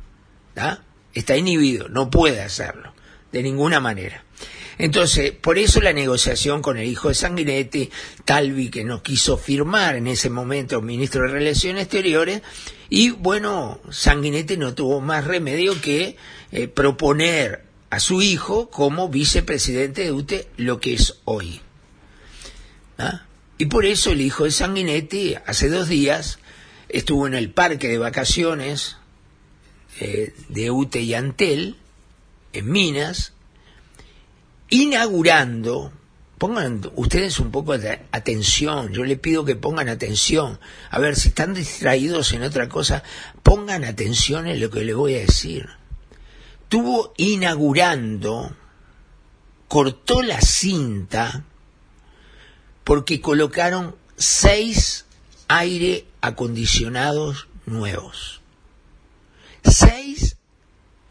¿da? 0.54 0.84
Está 1.18 1.36
inhibido, 1.36 1.88
no 1.88 2.10
puede 2.10 2.42
hacerlo, 2.42 2.92
de 3.32 3.42
ninguna 3.42 3.80
manera. 3.80 4.24
Entonces, 4.78 5.32
por 5.32 5.58
eso 5.58 5.80
la 5.80 5.92
negociación 5.92 6.62
con 6.62 6.78
el 6.78 6.86
hijo 6.86 7.08
de 7.08 7.14
Sanguinetti, 7.14 7.90
Talvi 8.24 8.70
que 8.70 8.84
no 8.84 9.02
quiso 9.02 9.36
firmar 9.36 9.96
en 9.96 10.06
ese 10.06 10.30
momento 10.30 10.80
ministro 10.80 11.22
de 11.22 11.32
Relaciones 11.32 11.84
Exteriores, 11.84 12.42
Y 12.90 13.10
bueno, 13.10 13.80
Sanguinetti 13.90 14.56
no 14.56 14.74
tuvo 14.74 15.00
más 15.00 15.26
remedio 15.26 15.78
que 15.80 16.16
eh, 16.52 16.68
proponer 16.68 17.64
a 17.90 18.00
su 18.00 18.22
hijo 18.22 18.70
como 18.70 19.08
vicepresidente 19.08 20.04
de 20.04 20.12
UTE 20.12 20.48
lo 20.56 20.80
que 20.80 20.94
es 20.94 21.16
hoy. 21.24 21.60
¿Ah? 22.98 23.26
Y 23.58 23.66
por 23.66 23.84
eso 23.84 24.12
el 24.12 24.20
hijo 24.20 24.44
de 24.44 24.52
Sanguinetti, 24.52 25.34
hace 25.44 25.68
dos 25.68 25.88
días, 25.88 26.38
estuvo 26.88 27.26
en 27.26 27.34
el 27.34 27.50
parque 27.50 27.88
de 27.88 27.98
vacaciones 27.98 28.97
eh, 30.00 30.34
de 30.48 30.70
UTE 30.70 31.00
y 31.00 31.14
Antel, 31.14 31.76
en 32.52 32.70
Minas, 32.70 33.32
inaugurando, 34.70 35.92
pongan 36.38 36.80
ustedes 36.94 37.40
un 37.40 37.50
poco 37.50 37.76
de 37.76 38.00
atención, 38.12 38.92
yo 38.92 39.04
les 39.04 39.18
pido 39.18 39.44
que 39.44 39.56
pongan 39.56 39.88
atención, 39.88 40.60
a 40.90 40.98
ver 40.98 41.16
si 41.16 41.28
están 41.28 41.54
distraídos 41.54 42.32
en 42.32 42.42
otra 42.42 42.68
cosa, 42.68 43.02
pongan 43.42 43.84
atención 43.84 44.46
en 44.46 44.60
lo 44.60 44.70
que 44.70 44.84
les 44.84 44.94
voy 44.94 45.14
a 45.14 45.20
decir. 45.20 45.68
Estuvo 46.62 47.14
inaugurando, 47.16 48.54
cortó 49.66 50.22
la 50.22 50.40
cinta, 50.40 51.44
porque 52.84 53.20
colocaron 53.20 53.96
seis 54.16 55.06
aire 55.48 56.06
acondicionados 56.20 57.48
nuevos. 57.66 58.40
Seis 59.70 60.36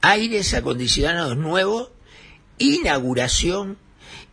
aires 0.01 0.53
acondicionados 0.53 1.37
nuevos, 1.37 1.89
inauguración, 2.57 3.77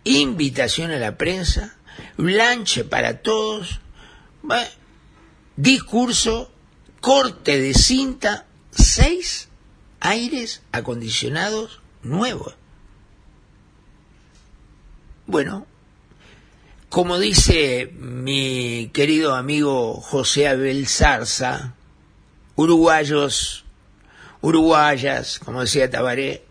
invitación 0.04 0.90
a 0.90 0.98
la 0.98 1.16
prensa, 1.16 1.76
blanche 2.16 2.84
para 2.84 3.22
todos, 3.22 3.80
¿va? 4.48 4.64
discurso, 5.56 6.50
corte 7.00 7.60
de 7.60 7.74
cinta, 7.74 8.46
seis 8.70 9.48
aires 10.00 10.62
acondicionados 10.72 11.80
nuevos. 12.02 12.56
Bueno, 15.26 15.66
como 16.88 17.18
dice 17.18 17.90
mi 17.98 18.90
querido 18.92 19.34
amigo 19.34 20.00
José 20.00 20.46
Abel 20.48 20.86
Zarza, 20.86 21.74
uruguayos, 22.56 23.63
uruguayas, 24.44 25.38
como 25.38 25.62
decía 25.62 25.88
Tabaré, 25.88 26.44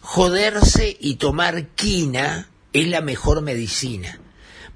joderse 0.00 0.96
y 0.98 1.14
tomar 1.14 1.68
quina 1.68 2.48
es 2.72 2.88
la 2.88 3.02
mejor 3.02 3.40
medicina. 3.40 4.18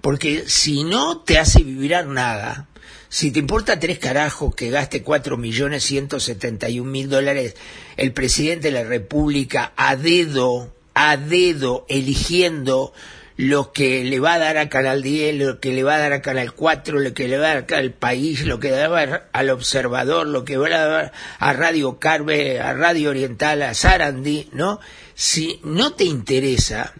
Porque 0.00 0.45
si 0.47 0.85
no 0.85 1.18
te 1.18 1.38
hace 1.38 1.64
vibrar 1.64 2.07
nada, 2.07 2.68
si 3.09 3.33
te 3.33 3.40
importa 3.40 3.80
tres 3.80 3.99
carajos 3.99 4.54
que 4.54 4.71
gaste 4.71 5.02
cuatro 5.02 5.37
millones 5.37 5.83
ciento 5.83 6.21
setenta 6.21 6.68
y 6.68 6.78
un 6.78 6.92
mil 6.92 7.09
dólares 7.09 7.57
el 7.97 8.12
presidente 8.12 8.68
de 8.68 8.83
la 8.83 8.88
República 8.88 9.73
a 9.76 9.97
dedo, 9.97 10.73
a 10.95 11.16
dedo, 11.16 11.87
eligiendo 11.88 12.92
lo 13.38 13.71
que 13.73 14.02
le 14.02 14.18
va 14.18 14.35
a 14.35 14.38
dar 14.40 14.59
a 14.59 14.68
Canal 14.68 15.00
10, 15.00 15.37
lo 15.37 15.61
que 15.61 15.73
le 15.73 15.85
va 15.85 15.95
a 15.95 15.99
dar 15.99 16.12
a 16.12 16.23
Canal 16.23 16.54
4, 16.54 16.99
lo 16.99 17.14
que 17.14 17.28
le 17.28 17.38
va 17.38 17.52
a 17.52 17.62
dar 17.62 17.75
al 17.75 17.92
país, 17.92 18.45
lo 18.45 18.59
que 18.59 18.73
le 18.73 18.88
va 18.88 18.99
a 18.99 19.07
dar 19.07 19.28
al 19.33 19.50
Observador, 19.50 20.26
lo 20.26 20.45
que 20.45 20.57
va 20.57 20.66
a 20.66 20.87
dar 20.87 21.12
a 21.38 21.52
Radio 21.52 22.00
Carve, 22.00 22.61
a 22.61 22.75
Radio 22.75 23.11
Oriental, 23.11 23.62
a 23.62 23.75
Sarandí, 23.75 24.49
¿no? 24.52 24.80
Si 25.14 25.61
no 25.62 25.92
te 25.92 26.02
interesa, 26.02 26.95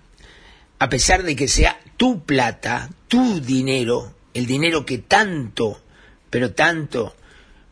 a 0.79 0.89
pesar 0.89 1.25
de 1.25 1.35
que 1.35 1.49
sea 1.49 1.81
tu 1.97 2.23
plata, 2.25 2.89
tu 3.09 3.41
dinero, 3.41 4.15
el 4.33 4.47
dinero 4.47 4.87
que 4.87 4.99
tanto, 4.99 5.83
pero 6.31 6.53
tanto 6.53 7.17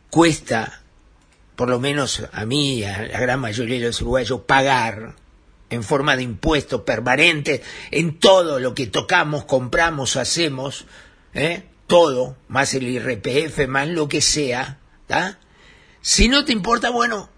cuesta, 0.09 0.81
por 1.55 1.69
lo 1.69 1.79
menos 1.79 2.21
a 2.33 2.45
mí 2.45 2.83
a 2.83 3.01
la 3.03 3.19
gran 3.21 3.39
mayoría 3.39 3.79
de 3.79 3.85
los 3.85 4.01
uruguayos, 4.01 4.41
pagar, 4.41 5.15
en 5.69 5.83
forma 5.83 6.15
de 6.15 6.23
impuestos 6.23 6.81
permanentes 6.81 7.61
en 7.91 8.19
todo 8.19 8.59
lo 8.59 8.73
que 8.73 8.87
tocamos, 8.87 9.45
compramos, 9.45 10.15
hacemos, 10.15 10.85
¿eh? 11.33 11.63
todo, 11.87 12.37
más 12.47 12.73
el 12.73 12.87
IRPF, 12.87 13.67
más 13.67 13.87
lo 13.87 14.07
que 14.07 14.21
sea, 14.21 14.79
¿tá? 15.07 15.39
Si 16.01 16.29
no 16.29 16.45
te 16.45 16.53
importa, 16.53 16.89
bueno, 16.89 17.29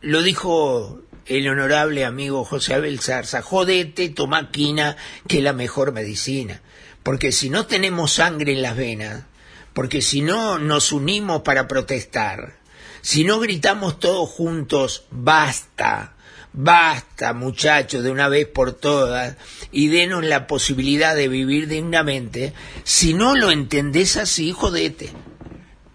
lo 0.00 0.22
dijo 0.22 1.00
el 1.26 1.48
honorable 1.48 2.04
amigo 2.04 2.44
José 2.44 2.74
Abel 2.74 3.00
Zarza, 3.00 3.42
jodete, 3.42 4.10
toma 4.10 4.50
quina, 4.50 4.96
que 5.26 5.38
es 5.38 5.44
la 5.44 5.52
mejor 5.52 5.92
medicina. 5.92 6.60
Porque 7.02 7.32
si 7.32 7.50
no 7.50 7.66
tenemos 7.66 8.14
sangre 8.14 8.52
en 8.52 8.62
las 8.62 8.76
venas, 8.76 9.24
porque 9.72 10.02
si 10.02 10.20
no 10.22 10.58
nos 10.58 10.92
unimos 10.92 11.42
para 11.42 11.68
protestar, 11.68 12.56
si 13.00 13.24
no 13.24 13.40
gritamos 13.40 13.98
todos 13.98 14.28
juntos, 14.28 15.04
basta, 15.10 16.13
Basta, 16.56 17.32
muchachos, 17.32 18.04
de 18.04 18.12
una 18.12 18.28
vez 18.28 18.46
por 18.46 18.74
todas, 18.74 19.36
y 19.72 19.88
denos 19.88 20.24
la 20.24 20.46
posibilidad 20.46 21.16
de 21.16 21.26
vivir 21.26 21.66
dignamente. 21.66 22.52
Si 22.84 23.12
no 23.12 23.34
lo 23.34 23.50
entendés 23.50 24.16
así, 24.16 24.52
jodete. 24.52 25.10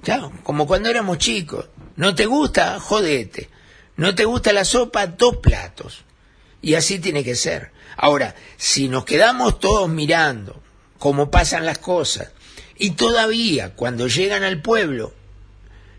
Claro, 0.04 0.34
como 0.44 0.68
cuando 0.68 0.90
éramos 0.90 1.18
chicos. 1.18 1.70
¿No 1.96 2.14
te 2.14 2.26
gusta? 2.26 2.78
Jodete. 2.78 3.50
¿No 3.96 4.16
te 4.16 4.26
gusta 4.26 4.52
la 4.52 4.66
sopa? 4.66 5.08
Dos 5.08 5.38
platos. 5.38 6.04
Y 6.62 6.74
así 6.74 7.00
tiene 7.00 7.24
que 7.24 7.36
ser. 7.36 7.72
Ahora, 7.96 8.36
si 8.58 8.90
nos 8.90 9.06
quedamos 9.06 9.62
todos 9.62 9.88
mirando 9.88 10.62
cómo 10.98 11.32
pasan 11.32 11.66
las 11.66 11.78
cosas, 11.78 12.34
y 12.78 12.92
todavía 12.92 13.76
cuando 13.76 14.08
llegan 14.08 14.44
al 14.44 14.62
pueblo, 14.62 15.14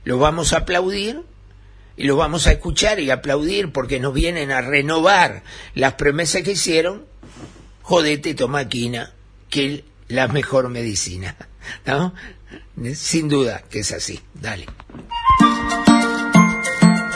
los 0.05 0.21
vamos 0.21 0.53
a 0.53 0.59
aplaudir, 0.59 1.23
y 2.01 2.05
los 2.05 2.17
vamos 2.17 2.47
a 2.47 2.53
escuchar 2.53 2.99
y 2.99 3.11
aplaudir 3.11 3.73
porque 3.73 4.01
nos 4.01 4.15
vienen 4.15 4.53
a 4.53 4.63
renovar 4.63 5.43
las 5.75 5.93
promesas 5.95 6.41
que 6.41 6.53
hicieron, 6.53 7.05
jodete, 7.83 8.33
tomaquina, 8.33 9.13
que 9.51 9.75
es 9.75 9.83
la 10.09 10.27
mejor 10.27 10.71
medicina. 10.71 11.37
¿No? 11.85 12.15
Sin 12.95 13.29
duda 13.29 13.65
que 13.69 13.81
es 13.81 13.93
así. 13.93 14.19
Dale. 14.33 14.65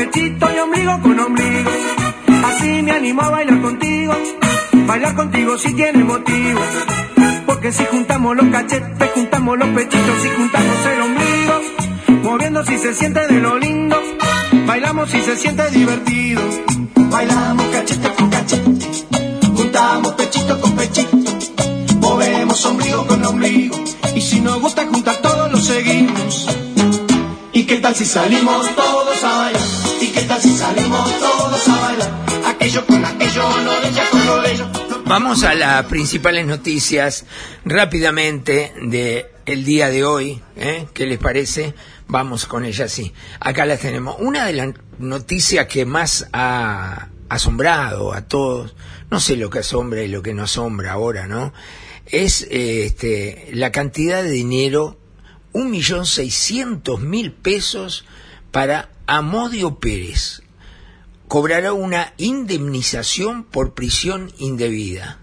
Pechito 0.00 0.48
y 0.54 0.58
ombligo 0.58 1.00
con 1.02 1.20
ombligo. 1.20 1.70
Así 2.44 2.82
me 2.82 2.92
animo 2.92 3.20
a 3.22 3.28
bailar 3.28 3.60
contigo. 3.60 4.14
Bailar 4.86 5.14
contigo 5.14 5.58
si 5.58 5.74
tiene 5.74 6.02
motivo. 6.04 6.60
Porque 7.44 7.70
si 7.70 7.84
juntamos 7.84 8.34
los 8.36 8.46
cachetes, 8.46 9.10
juntamos 9.14 9.58
los 9.58 9.68
pechitos 9.68 10.24
y 10.24 10.28
juntamos 10.38 10.86
el 10.86 11.00
ombligo. 11.02 11.54
Moviendo 12.22 12.64
si 12.64 12.78
se 12.78 12.94
siente 12.94 13.26
de 13.26 13.40
lo 13.40 13.58
lindo. 13.58 13.96
Bailamos 14.66 15.10
si 15.10 15.20
se 15.20 15.36
siente 15.36 15.68
divertido. 15.70 16.42
Bailamos 17.10 17.66
cachete 17.66 18.08
con 18.14 18.30
cachete. 18.30 18.86
Juntamos 19.54 20.12
pechito 20.14 20.60
con 20.62 20.72
pechito. 20.76 21.18
Movemos 21.96 22.64
ombligo 22.64 23.06
con 23.06 23.24
ombligo. 23.26 23.76
Y 24.14 24.20
si 24.22 24.40
nos 24.40 24.60
gusta 24.60 24.86
juntar 24.86 25.16
todos 25.16 25.52
lo 25.52 25.58
seguimos. 25.58 26.46
¿Y 27.52 27.64
qué 27.64 27.76
tal 27.76 27.94
si 27.94 28.06
salimos 28.06 28.74
todos 28.74 29.24
a 29.24 29.38
bailar? 29.38 29.69
Vamos 35.06 35.42
a 35.42 35.54
las 35.54 35.86
principales 35.86 36.46
noticias 36.46 37.24
rápidamente 37.64 38.72
de 38.82 39.26
día 39.46 39.88
de 39.88 40.04
hoy. 40.04 40.40
¿eh? 40.56 40.86
¿Qué 40.94 41.06
les 41.06 41.18
parece? 41.18 41.74
Vamos 42.06 42.46
con 42.46 42.64
ellas, 42.64 42.92
sí. 42.92 43.12
Acá 43.40 43.66
las 43.66 43.80
tenemos. 43.80 44.16
Una 44.20 44.46
de 44.46 44.52
las 44.52 44.68
noticias 44.98 45.66
que 45.66 45.84
más 45.84 46.28
ha 46.32 47.08
asombrado 47.28 48.12
a 48.12 48.22
todos, 48.22 48.74
no 49.10 49.20
sé 49.20 49.36
lo 49.36 49.50
que 49.50 49.60
asombra 49.60 50.02
y 50.02 50.08
lo 50.08 50.22
que 50.22 50.34
no 50.34 50.44
asombra 50.44 50.92
ahora, 50.92 51.26
¿no? 51.26 51.52
Es 52.06 52.46
este, 52.50 53.48
la 53.52 53.70
cantidad 53.70 54.22
de 54.22 54.30
dinero, 54.30 54.98
un 55.52 55.70
millón 55.70 56.06
seiscientos 56.06 57.00
mil 57.00 57.32
pesos 57.32 58.04
para 58.50 58.90
Amodio 59.12 59.80
Pérez, 59.80 60.40
cobrará 61.26 61.72
una 61.72 62.14
indemnización 62.16 63.42
por 63.42 63.74
prisión 63.74 64.32
indebida. 64.38 65.18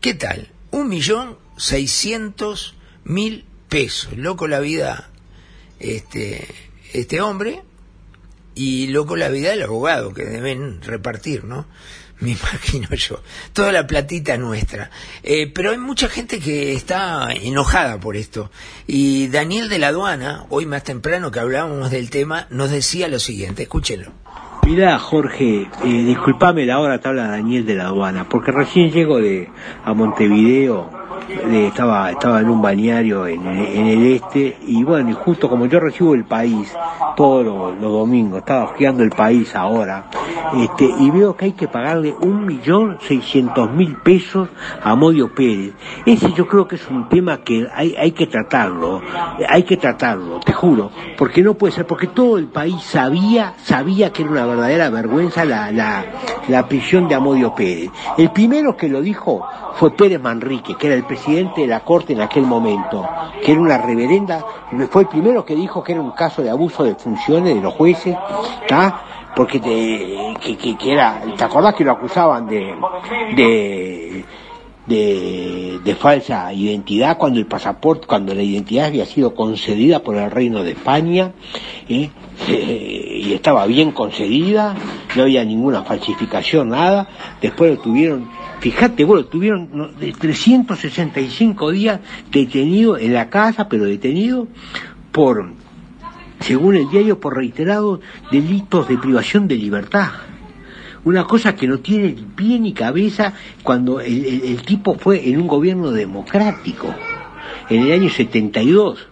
¿Qué 0.00 0.14
tal? 0.14 0.50
Un 0.70 0.88
millón 0.88 1.36
seiscientos 1.58 2.74
mil 3.04 3.44
pesos. 3.68 4.16
Loco 4.16 4.48
la 4.48 4.60
vida 4.60 5.10
este, 5.78 6.48
este 6.94 7.20
hombre 7.20 7.64
y 8.54 8.86
loco 8.86 9.14
la 9.16 9.28
vida 9.28 9.50
del 9.50 9.64
abogado 9.64 10.14
que 10.14 10.24
deben 10.24 10.80
repartir, 10.80 11.44
¿no? 11.44 11.66
Me 12.20 12.30
imagino 12.30 12.88
yo. 12.90 13.20
Toda 13.52 13.72
la 13.72 13.86
platita 13.86 14.36
nuestra. 14.38 14.90
Eh, 15.22 15.50
pero 15.54 15.70
hay 15.72 15.78
mucha 15.78 16.08
gente 16.08 16.40
que 16.40 16.72
está 16.72 17.28
enojada 17.32 18.00
por 18.00 18.16
esto. 18.16 18.50
Y 18.86 19.28
Daniel 19.28 19.68
de 19.68 19.78
la 19.78 19.88
Aduana, 19.88 20.46
hoy 20.48 20.64
más 20.66 20.82
temprano 20.84 21.30
que 21.30 21.40
hablábamos 21.40 21.90
del 21.90 22.08
tema, 22.10 22.46
nos 22.50 22.70
decía 22.70 23.08
lo 23.08 23.18
siguiente. 23.18 23.64
Escúchenlo. 23.64 24.12
Mirá, 24.64 24.98
Jorge, 24.98 25.68
eh, 25.84 26.16
la 26.66 26.78
hora 26.80 26.98
te 27.00 27.06
habla 27.08 27.28
Daniel 27.28 27.64
de 27.66 27.74
la 27.76 27.84
aduana, 27.84 28.28
porque 28.28 28.50
recién 28.50 28.90
llego 28.90 29.18
de 29.18 29.48
a 29.84 29.94
Montevideo, 29.94 30.90
de- 30.90 30.95
estaba, 31.28 32.10
estaba 32.10 32.40
en 32.40 32.48
un 32.50 32.62
balneario 32.62 33.26
en, 33.26 33.46
el- 33.46 34.06
este, 34.14 34.58
y 34.66 34.82
bueno, 34.84 35.10
y 35.10 35.12
justo 35.12 35.48
como 35.48 35.66
yo 35.66 35.80
recibo 35.80 36.14
el 36.14 36.24
país 36.24 36.72
todos 37.16 37.44
los, 37.44 37.74
los 37.80 37.92
domingos, 37.92 38.38
estaba 38.40 38.64
hojeando 38.64 39.02
el 39.02 39.10
país 39.10 39.54
ahora, 39.54 40.06
este, 40.56 40.84
y 40.98 41.10
veo 41.10 41.36
que 41.36 41.46
hay 41.46 41.52
que 41.52 41.66
pagarle 41.68 42.14
un 42.20 42.46
millón 42.46 42.98
seiscientos 43.00 43.70
mil 43.72 43.96
pesos 43.96 44.48
a 44.82 44.94
Modio 44.94 45.34
Pérez. 45.34 45.72
Ese 46.04 46.32
yo 46.32 46.46
creo 46.46 46.68
que 46.68 46.76
es 46.76 46.88
un 46.88 47.08
tema 47.08 47.38
que 47.38 47.66
hay, 47.74 47.94
hay 47.96 48.12
que 48.12 48.26
tratarlo, 48.26 49.00
hay 49.48 49.62
que 49.64 49.76
tratarlo, 49.76 50.40
te 50.40 50.52
juro, 50.52 50.90
porque 51.16 51.42
no 51.42 51.54
puede 51.54 51.72
ser, 51.72 51.86
porque 51.86 52.06
todo 52.08 52.38
el 52.38 52.46
país 52.46 52.82
sabía, 52.82 53.54
sabía 53.62 54.12
que 54.12 54.22
era 54.22 54.30
una 54.30 54.46
verdadera 54.46 54.90
vergüenza 54.90 55.44
la, 55.44 55.72
la, 55.72 56.04
la 56.48 56.68
prisión 56.68 57.08
de 57.08 57.14
Amodio 57.14 57.54
Pérez. 57.54 57.90
El 58.18 58.30
primero 58.30 58.76
que 58.76 58.88
lo 58.88 59.00
dijo 59.00 59.44
fue 59.74 59.90
Pérez 59.96 60.20
Manrique, 60.22 60.74
que 60.76 60.86
era 60.86 60.96
el 60.96 61.02
presidente 61.02 61.15
de 61.24 61.66
la 61.66 61.80
Corte 61.80 62.12
en 62.12 62.20
aquel 62.20 62.44
momento, 62.44 63.06
que 63.44 63.52
era 63.52 63.60
una 63.60 63.78
reverenda, 63.78 64.44
fue 64.90 65.02
el 65.02 65.08
primero 65.08 65.44
que 65.44 65.54
dijo 65.54 65.82
que 65.82 65.92
era 65.92 66.00
un 66.00 66.12
caso 66.12 66.42
de 66.42 66.50
abuso 66.50 66.84
de 66.84 66.94
funciones 66.94 67.54
de 67.54 67.60
los 67.60 67.74
jueces, 67.74 68.16
¿está? 68.62 69.02
porque 69.34 69.60
te, 69.60 70.56
que, 70.56 70.76
que, 70.76 70.92
era, 70.92 71.20
¿te 71.36 71.44
acordás 71.44 71.74
que 71.74 71.84
lo 71.84 71.92
acusaban 71.92 72.46
de, 72.46 72.74
de, 73.36 74.24
de, 74.86 75.94
falsa 75.94 76.52
identidad 76.52 77.18
cuando 77.18 77.38
el 77.38 77.46
pasaporte, 77.46 78.06
cuando 78.06 78.34
la 78.34 78.42
identidad 78.42 78.86
había 78.86 79.04
sido 79.04 79.34
concedida 79.34 79.98
por 80.00 80.16
el 80.16 80.30
Reino 80.30 80.62
de 80.62 80.72
España. 80.72 81.32
Eh, 81.88 82.10
y 82.48 83.32
estaba 83.34 83.66
bien 83.66 83.92
concedida, 83.92 84.74
no 85.16 85.22
había 85.22 85.44
ninguna 85.44 85.82
falsificación, 85.82 86.68
nada, 86.70 87.08
después 87.40 87.76
lo 87.76 87.82
tuvieron, 87.82 88.28
fíjate, 88.60 89.04
bueno, 89.04 89.24
tuvieron 89.26 89.68
no, 89.72 89.88
de 89.88 90.12
365 90.12 91.70
días 91.70 92.00
detenido 92.30 92.96
en 92.98 93.12
la 93.14 93.28
casa, 93.30 93.68
pero 93.68 93.84
detenido 93.84 94.48
por, 95.12 95.48
según 96.40 96.76
el 96.76 96.88
diario, 96.90 97.20
por 97.20 97.36
reiterados 97.36 98.00
delitos 98.30 98.88
de 98.88 98.98
privación 98.98 99.48
de 99.48 99.56
libertad 99.56 100.10
una 101.04 101.22
cosa 101.22 101.54
que 101.54 101.68
no 101.68 101.78
tiene 101.78 102.16
pie 102.34 102.58
ni 102.58 102.72
cabeza 102.72 103.32
cuando 103.62 104.00
el, 104.00 104.24
el- 104.24 104.42
el 104.46 104.62
tipo 104.62 104.96
fue 104.98 105.28
en 105.28 105.40
un 105.40 105.46
gobierno 105.46 105.92
democrático, 105.92 106.92
en 107.70 107.82
el 107.84 107.92
año 107.92 108.10
72. 108.10 109.06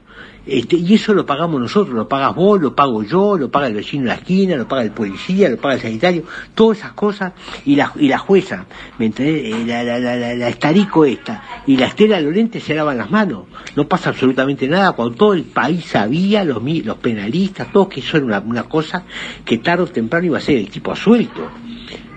Este, 0.47 0.77
y 0.77 0.95
eso 0.95 1.15
lo 1.15 1.25
pagamos 1.25 1.59
nosotros, 1.61 1.95
lo 1.95 2.07
pagas 2.07 2.35
vos, 2.35 2.61
lo 2.61 2.75
pago 2.75 3.03
yo, 3.03 3.39
lo 3.39 3.51
paga 3.51 3.67
el 3.69 3.75
vecino 3.75 4.03
de 4.03 4.09
la 4.09 4.15
esquina, 4.17 4.57
lo 4.57 4.69
paga 4.69 4.83
el 4.83 4.91
policía, 4.91 5.49
lo 5.49 5.57
paga 5.57 5.77
el 5.77 5.81
sanitario, 5.81 6.25
todas 6.55 6.79
esas 6.79 6.93
cosas, 6.93 7.33
y 7.65 7.77
la, 7.77 7.93
y 7.99 8.09
la 8.09 8.19
jueza, 8.19 8.67
¿me 8.99 9.07
entendés? 9.07 9.55
Eh, 9.55 9.65
La, 9.67 9.83
la, 9.83 9.99
la, 9.99 10.35
la, 10.35 10.49
estarico 10.49 11.07
esta, 11.07 11.43
y 11.67 11.79
la 11.79 11.87
Estela 11.87 12.21
Lorente 12.21 12.61
se 12.61 12.75
lavan 12.75 12.99
las 12.99 13.11
manos, 13.11 13.45
no 13.75 13.89
pasa 13.89 14.11
absolutamente 14.11 14.69
nada, 14.69 14.93
cuando 14.93 15.15
todo 15.15 15.33
el 15.33 15.45
país 15.45 15.87
sabía, 15.87 16.45
los, 16.45 16.63
los 16.63 16.97
penalistas, 16.99 17.73
todos 17.73 17.89
que 17.89 18.01
eso 18.01 18.19
era 18.19 18.27
una, 18.27 18.41
una 18.41 18.63
cosa 18.65 19.05
que 19.47 19.57
tarde 19.59 19.85
o 19.85 19.87
temprano 19.87 20.27
iba 20.27 20.37
a 20.39 20.43
ser 20.43 20.59
el 20.59 20.69
tipo 20.69 20.95
suelto. 20.95 21.49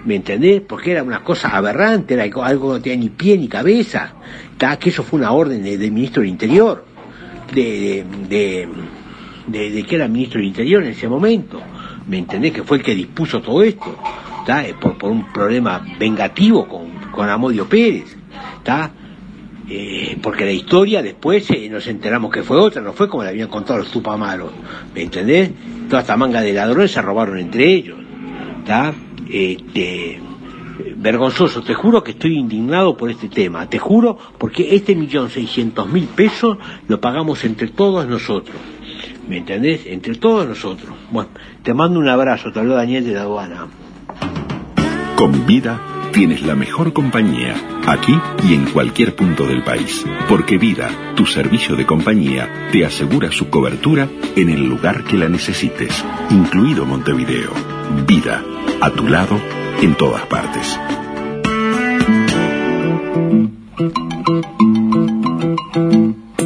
¿Me 0.05 0.15
entendés? 0.15 0.61
Porque 0.61 0.91
era 0.91 1.03
una 1.03 1.21
cosa 1.21 1.49
aberrante, 1.49 2.13
era 2.13 2.23
algo 2.45 2.69
que 2.69 2.73
no 2.77 2.81
tenía 2.81 2.97
ni 2.97 3.09
pie 3.09 3.37
ni 3.37 3.49
cabeza. 3.49 4.13
Que 4.79 4.89
eso 4.89 5.03
fue 5.03 5.19
una 5.19 5.31
orden 5.33 5.61
de- 5.63 5.77
del 5.77 5.91
ministro 5.91 6.21
del 6.21 6.29
Interior, 6.31 6.85
de, 7.53 8.05
de, 8.27 8.67
de, 9.47 9.83
que 9.83 9.95
era 9.95 10.07
ministro 10.07 10.39
del 10.39 10.47
Interior 10.49 10.83
en 10.83 10.89
ese 10.89 11.07
momento. 11.07 11.61
¿Me 12.07 12.17
entendés? 12.19 12.53
Que 12.53 12.63
fue 12.63 12.77
el 12.77 12.83
que 12.83 12.95
dispuso 12.95 13.41
todo 13.41 13.63
esto, 13.63 13.95
¿tá? 14.45 14.65
Eh, 14.65 14.75
Por, 14.79 14.97
por 14.97 15.11
un 15.11 15.31
problema 15.31 15.85
vengativo 15.99 16.67
con, 16.67 16.89
con 17.11 17.29
Amodio 17.29 17.67
Pérez. 17.67 18.17
¿tá? 18.63 18.91
Eh, 19.69 20.17
porque 20.21 20.45
la 20.45 20.51
historia 20.51 21.01
después 21.01 21.49
eh, 21.51 21.69
nos 21.69 21.87
enteramos 21.87 22.31
que 22.31 22.43
fue 22.43 22.57
otra, 22.57 22.81
no 22.81 22.93
fue 22.93 23.09
como 23.09 23.23
le 23.23 23.29
habían 23.29 23.49
contado 23.49 23.79
los 23.79 23.91
tupamaros, 23.91 24.51
¿me 24.93 25.03
entendés? 25.03 25.51
Toda 25.89 26.01
esta 26.01 26.15
manga 26.15 26.41
de 26.41 26.53
ladrones 26.53 26.91
se 26.91 27.01
robaron 27.01 27.37
entre 27.37 27.73
ellos, 27.73 27.97
¿está? 28.59 28.93
Este, 29.29 30.19
vergonzoso, 30.95 31.61
te 31.61 31.73
juro 31.73 32.03
que 32.03 32.11
estoy 32.11 32.37
indignado 32.37 32.95
por 32.97 33.09
este 33.09 33.29
tema, 33.29 33.69
te 33.69 33.79
juro 33.79 34.17
porque 34.37 34.75
este 34.75 34.95
millón 34.95 35.29
seiscientos 35.29 35.87
mil 35.87 36.05
pesos 36.05 36.57
lo 36.87 36.99
pagamos 36.99 37.43
entre 37.45 37.69
todos 37.69 38.07
nosotros, 38.07 38.55
¿me 39.27 39.37
entendés? 39.37 39.85
Entre 39.85 40.15
todos 40.15 40.47
nosotros. 40.47 40.89
Bueno, 41.11 41.29
te 41.63 41.73
mando 41.73 41.99
un 41.99 42.07
abrazo, 42.07 42.51
te 42.51 42.59
habló 42.59 42.75
Daniel 42.75 43.05
de 43.05 43.13
la 43.13 43.21
aduana. 43.21 43.67
Con 45.15 45.45
vida 45.47 45.81
tienes 46.11 46.41
la 46.41 46.55
mejor 46.55 46.93
compañía, 46.93 47.55
aquí 47.85 48.17
y 48.47 48.53
en 48.53 48.65
cualquier 48.65 49.15
punto 49.15 49.45
del 49.45 49.63
país. 49.63 50.05
Porque 50.27 50.57
Vida, 50.57 50.89
tu 51.15 51.25
servicio 51.25 51.75
de 51.75 51.85
compañía, 51.85 52.69
te 52.71 52.85
asegura 52.85 53.31
su 53.31 53.49
cobertura 53.49 54.07
en 54.35 54.49
el 54.49 54.67
lugar 54.67 55.03
que 55.03 55.17
la 55.17 55.29
necesites, 55.29 56.03
incluido 56.29 56.85
Montevideo. 56.85 57.51
Vida, 58.07 58.43
a 58.81 58.89
tu 58.89 59.07
lado, 59.07 59.39
en 59.81 59.95
todas 59.95 60.25
partes. 60.25 60.79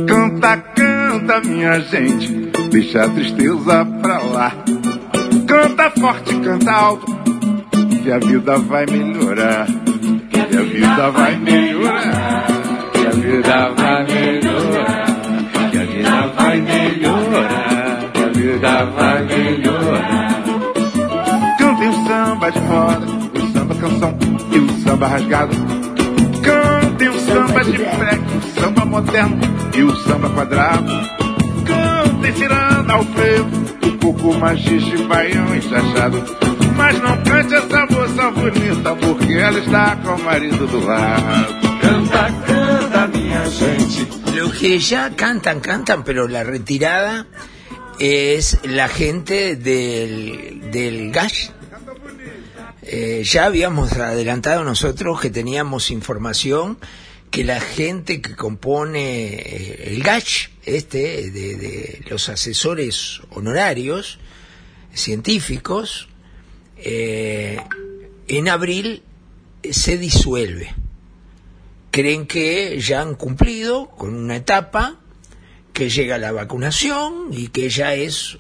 Canta, 0.08 0.58
canta, 0.76 1.42
minha 1.42 1.80
gente, 1.80 2.52
deixa 2.70 3.06
a 3.06 3.10
tristeza 3.10 3.86
pra 4.02 4.20
lá. 4.20 4.52
Canta 5.48 5.90
forte, 5.92 6.36
canta 6.40 6.72
alto, 6.72 7.06
que 8.04 8.12
a 8.12 8.20
vida 8.20 8.58
vai 8.58 8.86
melhorar. 8.86 9.68
Que 10.30 10.58
a 10.58 10.62
vida 10.64 11.10
vai 11.12 11.38
melhorar. 11.38 12.48
Que 12.92 13.08
a 13.08 13.12
vida 13.12 13.70
vai 13.78 14.06
melhorar. 14.06 15.06
Que 15.72 15.78
a 15.78 15.86
vida 15.86 16.34
vai 16.36 16.62
melhorar. 16.62 18.12
Que 18.14 18.24
a 18.24 18.28
vida 18.28 18.86
vai 18.86 19.24
melhorar. 19.24 20.51
Samba 22.42 22.52
de 22.54 22.60
roda, 22.60 23.06
o 23.36 23.54
samba 23.54 23.76
canção 23.76 24.18
e 24.52 24.58
o 24.58 24.84
samba 24.84 25.08
rasgado. 25.08 25.56
Cantem 26.42 27.10
o 27.10 27.20
samba 27.20 27.64
de 27.64 27.78
freque, 27.78 28.38
o 28.38 28.60
samba 28.60 28.84
moderno 28.84 29.40
e 29.76 29.84
o 29.84 29.96
samba 29.98 30.28
quadrado. 30.32 30.92
Cantem 31.68 32.34
tirando 32.34 32.90
ao 32.90 33.04
freio, 33.04 33.48
o 33.84 33.98
coco 34.00 34.34
machixe, 34.40 34.98
baião 35.04 35.56
e 35.56 35.62
chachado. 35.62 36.24
Mas 36.76 37.00
não 37.00 37.16
cante 37.24 37.54
essa 37.54 37.86
moça 37.86 38.32
bonita, 38.32 38.96
porque 38.96 39.34
ela 39.34 39.60
está 39.60 39.96
com 39.98 40.16
o 40.16 40.24
marido 40.24 40.66
do 40.66 40.84
lado. 40.84 41.62
Canta, 41.80 42.32
canta, 42.48 43.08
minha 43.20 43.46
gente. 43.52 44.08
Los 44.36 44.56
que 44.56 44.80
ya 44.80 45.12
cantan, 45.12 45.60
cantan, 45.60 46.04
pero 46.04 46.28
la 46.28 46.44
retirada 46.44 47.28
es 48.00 48.58
la 48.64 48.88
gente 48.88 49.56
del, 49.56 50.72
del 50.72 51.12
gas. 51.12 51.54
Eh, 52.84 53.24
ya 53.24 53.46
habíamos 53.46 53.94
adelantado 53.94 54.64
nosotros 54.64 55.22
que 55.22 55.30
teníamos 55.30 55.92
información 55.92 56.80
que 57.30 57.44
la 57.44 57.62
gente 57.62 58.22
que 58.22 58.36
compone 58.36 59.36
eh, 59.36 59.94
el 59.94 60.04
GACH, 60.04 60.50
este, 60.64 61.32
de, 61.32 62.04
los 62.10 62.28
asesores 62.28 63.22
honorarios 63.30 64.20
científicos, 64.94 66.10
eh, 66.78 67.58
en 68.28 68.50
abril 68.50 69.04
se 69.70 69.98
disuelve. 69.98 70.74
Creen 71.92 72.26
que 72.26 72.80
ya 72.82 73.02
han 73.02 73.16
cumplido 73.16 73.90
con 73.90 74.16
una 74.16 74.36
etapa, 74.36 74.98
que 75.74 75.90
llega 75.90 76.18
la 76.18 76.34
vacunación 76.34 77.30
y 77.32 77.48
que 77.48 77.70
ya 77.70 77.94
es 77.94 78.38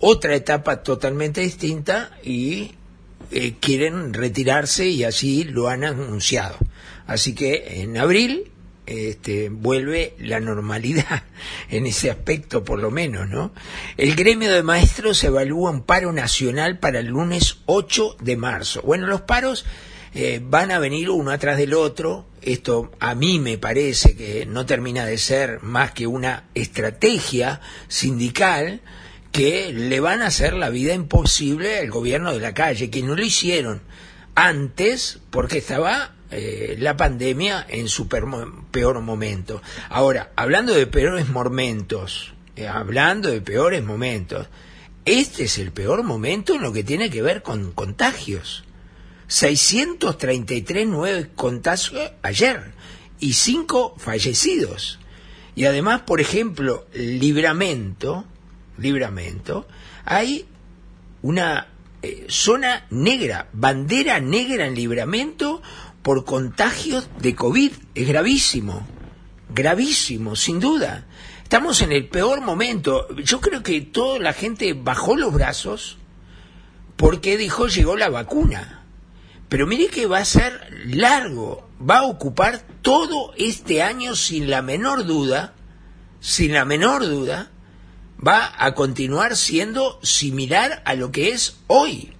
otra 0.00 0.34
etapa 0.34 0.82
totalmente 0.82 1.40
distinta 1.40 2.10
y 2.22 2.72
eh, 3.30 3.54
quieren 3.60 4.14
retirarse 4.14 4.88
y 4.88 5.04
así 5.04 5.44
lo 5.44 5.68
han 5.68 5.84
anunciado. 5.84 6.56
Así 7.06 7.34
que 7.34 7.82
en 7.82 7.96
abril 7.96 8.50
este, 8.88 9.50
vuelve 9.50 10.14
la 10.18 10.40
normalidad 10.40 11.24
en 11.70 11.86
ese 11.86 12.10
aspecto 12.10 12.64
por 12.64 12.78
lo 12.78 12.90
menos, 12.90 13.28
¿no? 13.28 13.52
El 13.96 14.14
gremio 14.14 14.52
de 14.52 14.62
maestros 14.62 15.22
evalúa 15.24 15.70
un 15.70 15.82
paro 15.82 16.12
nacional 16.12 16.78
para 16.78 17.00
el 17.00 17.08
lunes 17.08 17.58
8 17.66 18.16
de 18.20 18.36
marzo. 18.36 18.82
Bueno, 18.82 19.06
los 19.06 19.22
paros 19.22 19.66
eh, 20.14 20.40
van 20.42 20.70
a 20.70 20.78
venir 20.78 21.10
uno 21.10 21.30
atrás 21.30 21.58
del 21.58 21.74
otro. 21.74 22.26
Esto 22.40 22.92
a 22.98 23.14
mí 23.14 23.38
me 23.38 23.58
parece 23.58 24.16
que 24.16 24.46
no 24.46 24.64
termina 24.64 25.04
de 25.04 25.18
ser 25.18 25.62
más 25.62 25.92
que 25.92 26.06
una 26.06 26.44
estrategia 26.54 27.60
sindical 27.88 28.80
que 29.38 29.72
le 29.72 30.00
van 30.00 30.20
a 30.20 30.26
hacer 30.26 30.52
la 30.54 30.68
vida 30.68 30.94
imposible 30.94 31.78
al 31.78 31.90
gobierno 31.90 32.32
de 32.32 32.40
la 32.40 32.54
calle, 32.54 32.90
que 32.90 33.04
no 33.04 33.14
lo 33.14 33.22
hicieron 33.22 33.82
antes 34.34 35.20
porque 35.30 35.58
estaba 35.58 36.16
eh, 36.32 36.74
la 36.80 36.96
pandemia 36.96 37.64
en 37.68 37.88
su 37.88 38.08
peor 38.08 39.00
momento. 39.00 39.62
Ahora, 39.90 40.32
hablando 40.34 40.74
de 40.74 40.88
peores 40.88 41.28
momentos, 41.28 42.34
eh, 42.56 42.66
hablando 42.66 43.30
de 43.30 43.40
peores 43.40 43.84
momentos, 43.84 44.48
este 45.04 45.44
es 45.44 45.58
el 45.58 45.70
peor 45.70 46.02
momento 46.02 46.56
en 46.56 46.62
lo 46.62 46.72
que 46.72 46.82
tiene 46.82 47.08
que 47.08 47.22
ver 47.22 47.42
con 47.42 47.70
contagios. 47.70 48.64
633 49.28 50.84
nuevos 50.88 51.28
contagios 51.36 52.10
ayer 52.22 52.72
y 53.20 53.34
5 53.34 53.94
fallecidos. 53.98 54.98
Y 55.54 55.66
además, 55.66 56.00
por 56.00 56.20
ejemplo, 56.20 56.88
Libramento, 56.92 58.24
Libramento, 58.78 59.66
hay 60.04 60.46
una 61.22 61.68
eh, 62.02 62.26
zona 62.28 62.86
negra, 62.90 63.48
bandera 63.52 64.20
negra 64.20 64.66
en 64.66 64.74
Libramento 64.74 65.62
por 66.02 66.24
contagios 66.24 67.08
de 67.20 67.34
COVID. 67.34 67.72
Es 67.94 68.08
gravísimo, 68.08 68.86
gravísimo, 69.54 70.36
sin 70.36 70.60
duda. 70.60 71.06
Estamos 71.42 71.82
en 71.82 71.92
el 71.92 72.08
peor 72.08 72.40
momento. 72.40 73.08
Yo 73.16 73.40
creo 73.40 73.62
que 73.62 73.80
toda 73.80 74.18
la 74.18 74.32
gente 74.32 74.74
bajó 74.74 75.16
los 75.16 75.32
brazos 75.32 75.96
porque 76.96 77.36
dijo 77.36 77.66
llegó 77.68 77.96
la 77.96 78.10
vacuna. 78.10 78.84
Pero 79.48 79.66
mire 79.66 79.86
que 79.86 80.06
va 80.06 80.18
a 80.18 80.24
ser 80.24 80.84
largo, 80.86 81.68
va 81.80 81.98
a 81.98 82.02
ocupar 82.02 82.62
todo 82.82 83.32
este 83.38 83.82
año 83.82 84.14
sin 84.14 84.50
la 84.50 84.60
menor 84.60 85.06
duda, 85.06 85.54
sin 86.20 86.52
la 86.52 86.64
menor 86.64 87.06
duda, 87.06 87.50
va 88.26 88.52
a 88.58 88.74
continuar 88.74 89.36
siendo 89.36 89.98
similar 90.02 90.82
a 90.84 90.94
lo 90.94 91.12
que 91.12 91.30
es 91.30 91.58
hoy. 91.66 92.12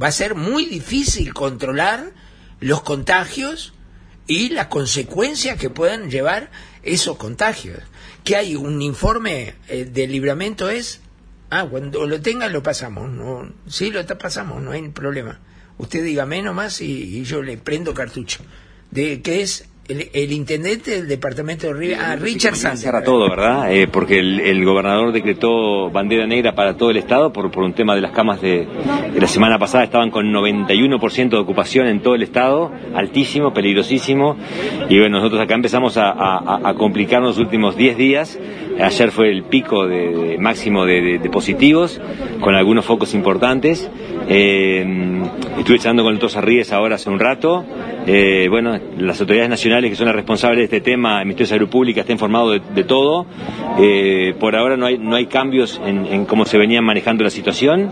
Va 0.00 0.08
a 0.08 0.12
ser 0.12 0.34
muy 0.34 0.66
difícil 0.66 1.32
controlar 1.34 2.12
los 2.60 2.82
contagios 2.82 3.74
y 4.26 4.50
las 4.50 4.66
consecuencias 4.68 5.58
que 5.58 5.70
puedan 5.70 6.10
llevar 6.10 6.50
esos 6.82 7.16
contagios. 7.16 7.80
Que 8.22 8.36
hay 8.36 8.56
un 8.56 8.80
informe 8.80 9.54
eh, 9.68 9.84
de 9.84 10.06
libramento 10.06 10.70
es, 10.70 11.00
ah, 11.50 11.66
cuando 11.68 12.06
lo 12.06 12.20
tengan 12.20 12.52
lo 12.52 12.62
pasamos, 12.62 13.10
no, 13.10 13.52
sí 13.68 13.90
lo 13.90 14.04
pasamos, 14.06 14.62
no 14.62 14.72
hay 14.72 14.88
problema. 14.88 15.40
Usted 15.76 16.04
dígame 16.04 16.42
nomás 16.42 16.80
y, 16.80 17.18
y 17.18 17.24
yo 17.24 17.42
le 17.42 17.58
prendo 17.58 17.92
cartucho. 17.92 18.42
De 18.90 19.20
que 19.22 19.42
es 19.42 19.66
el, 19.88 20.08
el 20.12 20.32
intendente 20.32 20.92
del 20.92 21.08
departamento 21.08 21.66
de 21.66 21.72
Rivera, 21.74 22.12
ah, 22.12 22.16
Richard 22.16 22.56
Sander. 22.56 22.78
Cierra 22.78 23.02
todo, 23.04 23.28
¿verdad? 23.28 23.72
Eh, 23.72 23.86
porque 23.88 24.18
el, 24.18 24.40
el 24.40 24.64
gobernador 24.64 25.12
decretó 25.12 25.90
bandera 25.90 26.26
negra 26.26 26.54
para 26.54 26.76
todo 26.76 26.90
el 26.90 26.96
estado 26.96 27.32
por, 27.32 27.50
por 27.50 27.64
un 27.64 27.72
tema 27.74 27.94
de 27.94 28.00
las 28.00 28.12
camas 28.12 28.40
de, 28.40 28.66
de 29.12 29.20
la 29.20 29.26
semana 29.26 29.58
pasada. 29.58 29.84
Estaban 29.84 30.10
con 30.10 30.32
91% 30.32 31.28
de 31.30 31.36
ocupación 31.36 31.86
en 31.86 32.00
todo 32.00 32.14
el 32.14 32.22
estado, 32.22 32.72
altísimo, 32.94 33.52
peligrosísimo. 33.52 34.36
Y 34.88 34.98
bueno, 34.98 35.18
nosotros 35.18 35.40
acá 35.40 35.54
empezamos 35.54 35.96
a, 35.96 36.10
a- 36.10 36.60
a 36.70 36.74
complicarnos 36.74 37.36
los 37.36 37.38
últimos 37.44 37.76
10 37.76 37.96
días. 37.96 38.38
Ayer 38.80 39.10
fue 39.10 39.30
el 39.30 39.44
pico 39.44 39.86
de, 39.86 40.08
de- 40.14 40.38
máximo 40.38 40.84
de, 40.86 41.20
positivos, 41.30 42.00
con 42.40 42.54
algunos 42.54 42.84
focos 42.84 43.14
importantes. 43.14 43.88
Eh, 44.28 45.22
estuve 45.58 45.78
charlando 45.78 46.02
con 46.04 46.12
el 46.14 46.18
doctor 46.18 46.30
Sarríes 46.30 46.72
ahora 46.72 46.94
hace 46.96 47.10
un 47.10 47.20
rato. 47.20 47.64
Eh, 48.06 48.48
bueno, 48.50 48.78
las 48.98 49.20
autoridades 49.20 49.48
nacionales 49.50 49.73
que 49.82 49.96
son 49.96 50.06
las 50.06 50.14
responsables 50.14 50.58
de 50.58 50.64
este 50.64 50.80
tema, 50.80 51.20
el 51.20 51.26
Ministerio 51.26 51.54
de 51.54 51.58
Salud 51.58 51.68
Pública, 51.70 52.00
está 52.00 52.12
informado 52.12 52.50
de, 52.50 52.84
todo. 52.84 53.26
Eh, 53.78 54.34
por 54.38 54.56
ahora 54.56 54.76
no 54.76 54.86
hay, 54.86 54.98
no 54.98 55.16
hay 55.16 55.26
cambios 55.26 55.80
en, 55.84 56.06
en 56.06 56.24
cómo 56.26 56.44
se 56.44 56.58
venían 56.58 56.84
manejando 56.84 57.24
la 57.24 57.30
situación, 57.30 57.90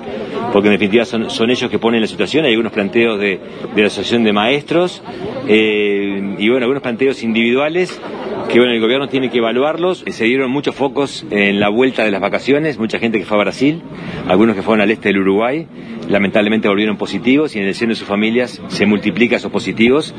porque 0.53 0.69
en 0.69 0.75
definitiva 0.75 1.05
son, 1.05 1.31
son 1.31 1.51
ellos 1.51 1.71
que 1.71 1.79
ponen 1.79 2.01
la 2.01 2.07
situación. 2.07 2.45
Hay 2.45 2.53
algunos 2.53 2.73
planteos 2.73 3.19
de, 3.19 3.41
de 3.75 3.81
la 3.81 3.89
Asociación 3.89 4.25
de 4.25 4.33
Maestros 4.33 5.03
eh, 5.49 6.37
y 6.39 6.49
bueno, 6.49 6.65
algunos 6.65 6.83
planteos 6.83 7.23
individuales 7.23 8.01
que 8.49 8.59
bueno, 8.59 8.75
el 8.75 8.81
gobierno 8.81 9.09
tiene 9.09 9.31
que 9.31 9.39
evaluarlos. 9.39 10.05
Se 10.07 10.25
dieron 10.25 10.51
muchos 10.51 10.75
focos 10.75 11.25
en 11.31 11.59
la 11.59 11.71
vuelta 11.71 12.05
de 12.05 12.11
las 12.11 12.21
vacaciones, 12.21 12.79
mucha 12.79 12.99
gente 12.99 13.19
que 13.19 13.25
fue 13.25 13.39
a 13.39 13.41
Brasil, 13.41 13.83
algunos 14.29 14.55
que 14.55 14.63
fueron 14.63 14.83
al 14.83 14.91
este 14.91 15.09
del 15.09 15.21
Uruguay, 15.21 15.67
lamentablemente 16.13 16.69
volvieron 16.69 16.99
positivos 16.99 17.57
y 17.57 17.59
en 17.59 17.65
el 17.65 17.75
seno 17.75 17.91
de 17.91 17.97
sus 17.97 18.07
familias 18.07 18.61
se 18.69 18.85
multiplican 18.85 19.39
esos 19.39 19.51
positivos. 19.51 20.15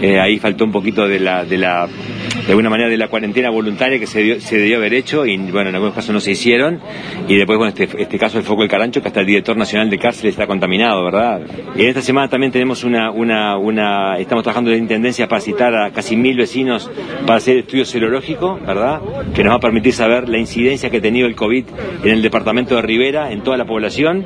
Eh, 0.00 0.18
ahí 0.18 0.38
faltó 0.38 0.64
un 0.64 0.72
poquito 0.72 1.06
de 1.06 1.20
la, 1.20 1.44
de 1.44 1.58
la, 1.58 1.86
de 1.86 2.48
alguna 2.48 2.70
manera 2.70 2.88
de 2.88 2.96
la 2.96 3.08
cuarentena 3.08 3.50
voluntaria 3.50 3.98
que 3.98 4.06
se, 4.06 4.38
debió 4.56 4.78
haber 4.78 4.94
hecho 4.94 5.26
y 5.26 5.36
bueno, 5.36 5.68
en 5.68 5.74
algunos 5.74 5.94
casos 5.94 6.14
no 6.14 6.20
se 6.20 6.30
hicieron. 6.30 6.80
Y 7.28 7.36
después, 7.36 7.58
bueno, 7.58 7.74
este, 7.76 7.88
este 8.02 8.18
caso 8.18 8.38
del 8.38 8.46
foco 8.46 8.62
del 8.62 8.70
Carancho, 8.70 9.02
que 9.02 9.08
hasta 9.08 9.20
el 9.20 9.26
director 9.26 9.54
nacional 9.54 9.90
de 9.90 9.98
cárceles 9.98 10.32
está 10.32 10.46
contaminado, 10.46 11.04
¿verdad? 11.04 11.42
Y 11.76 11.82
en 11.82 11.88
esta 11.88 12.00
semana 12.00 12.28
también 12.28 12.50
tenemos 12.50 12.82
una, 12.82 13.10
una, 13.10 13.58
una, 13.58 14.18
estamos 14.18 14.44
trabajando 14.44 14.72
en 14.72 14.78
intendencia 14.78 15.28
para 15.28 15.42
citar 15.42 15.74
a 15.74 15.90
casi 15.90 16.16
mil 16.16 16.38
vecinos 16.38 16.90
para 17.26 17.36
hacer 17.36 17.58
estudio 17.58 17.84
serológico, 17.84 18.58
¿verdad? 18.66 19.02
Que 19.34 19.44
nos 19.44 19.52
va 19.52 19.56
a 19.56 19.60
permitir 19.60 19.92
saber 19.92 20.26
la 20.26 20.38
incidencia 20.38 20.88
que 20.88 20.96
ha 20.96 21.02
tenido 21.02 21.26
el 21.26 21.36
COVID 21.36 21.64
en 22.02 22.10
el 22.10 22.22
departamento 22.22 22.76
de 22.76 22.82
Rivera, 22.82 23.30
en 23.30 23.42
toda 23.42 23.58
la 23.58 23.66
población. 23.66 24.24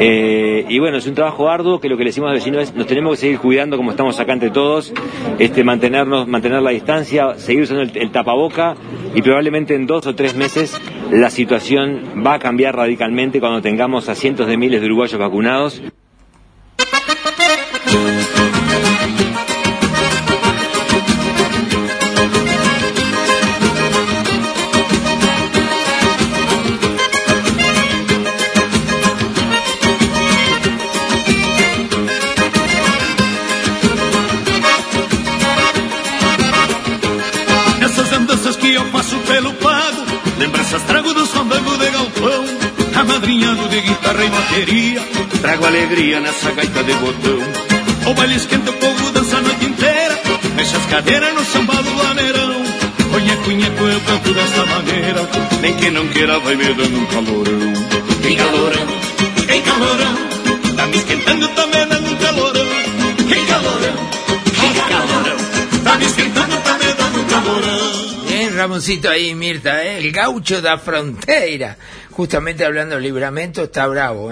Eh, 0.00 0.31
y 0.68 0.78
bueno, 0.78 0.98
es 0.98 1.06
un 1.06 1.14
trabajo 1.14 1.48
arduo 1.48 1.80
que 1.80 1.88
lo 1.88 1.96
que 1.96 2.04
le 2.04 2.10
decimos 2.10 2.28
a 2.28 2.32
los 2.32 2.40
vecinos 2.40 2.62
es 2.62 2.74
nos 2.74 2.86
tenemos 2.86 3.12
que 3.12 3.16
seguir 3.18 3.38
cuidando 3.38 3.76
como 3.76 3.90
estamos 3.90 4.18
acá 4.20 4.32
entre 4.32 4.50
todos, 4.50 4.92
este, 5.38 5.64
mantenernos, 5.64 6.28
mantener 6.28 6.62
la 6.62 6.70
distancia, 6.70 7.34
seguir 7.36 7.62
usando 7.62 7.82
el, 7.82 7.96
el 7.96 8.10
tapaboca 8.10 8.74
y 9.14 9.22
probablemente 9.22 9.74
en 9.74 9.86
dos 9.86 10.06
o 10.06 10.14
tres 10.14 10.34
meses 10.34 10.80
la 11.10 11.30
situación 11.30 12.22
va 12.26 12.34
a 12.34 12.38
cambiar 12.38 12.76
radicalmente 12.76 13.40
cuando 13.40 13.60
tengamos 13.60 14.08
a 14.08 14.14
cientos 14.14 14.46
de 14.46 14.56
miles 14.56 14.80
de 14.80 14.86
uruguayos 14.86 15.18
vacunados. 15.18 15.82
Alegria 46.12 46.20
nessa 46.20 46.50
gaita 46.52 46.84
de 46.84 46.92
botão 46.94 47.38
O 48.10 48.14
baile 48.14 48.36
esquenta, 48.36 48.70
o 48.70 48.74
povo 48.74 49.10
dança 49.12 49.38
a 49.38 49.40
noite 49.40 49.64
inteira 49.64 50.20
Mexe 50.56 50.76
as 50.76 50.86
cadeiras 50.86 51.34
no 51.34 51.44
samba 51.44 51.74
do 51.74 51.96
lameirão 51.96 52.62
Conheco, 53.10 53.42
conheco, 53.44 53.84
eu 53.84 54.00
canto 54.00 54.34
desta 54.34 54.66
maneira 54.66 55.28
Nem 55.60 55.74
que 55.76 55.90
não 55.90 56.06
queira 56.08 56.38
vai 56.40 56.56
me 56.56 56.74
dando 56.74 56.98
um 56.98 57.06
calorão 57.06 57.72
Tem 58.22 58.36
calorão, 58.36 58.86
tem 59.46 59.62
calorão 59.62 60.16
Tá 60.76 60.86
me 60.86 60.96
esquentando, 60.96 61.48
tá 61.48 61.66
me 61.66 61.86
dando 61.86 62.10
um 62.10 62.16
calorão 62.16 62.66
Tem 63.28 63.46
calorão, 63.46 63.96
tem 64.60 64.72
calorão 64.88 65.84
Tá 65.84 65.98
me 65.98 66.04
esquentando, 66.04 66.56
tá 66.56 66.78
me 66.78 66.92
dando 66.92 67.20
um 67.20 67.24
calorão 67.24 68.12
Bien, 68.32 68.56
Ramoncito 68.56 69.10
ahí, 69.10 69.34
Mirta, 69.34 69.84
¿eh? 69.84 69.98
el 69.98 70.10
gaucho 70.10 70.62
da 70.62 70.78
frontera. 70.78 71.76
Justamente 72.16 72.64
hablando 72.64 72.94
del 72.94 73.04
libramento, 73.04 73.64
está 73.64 73.86
bravo, 73.86 74.31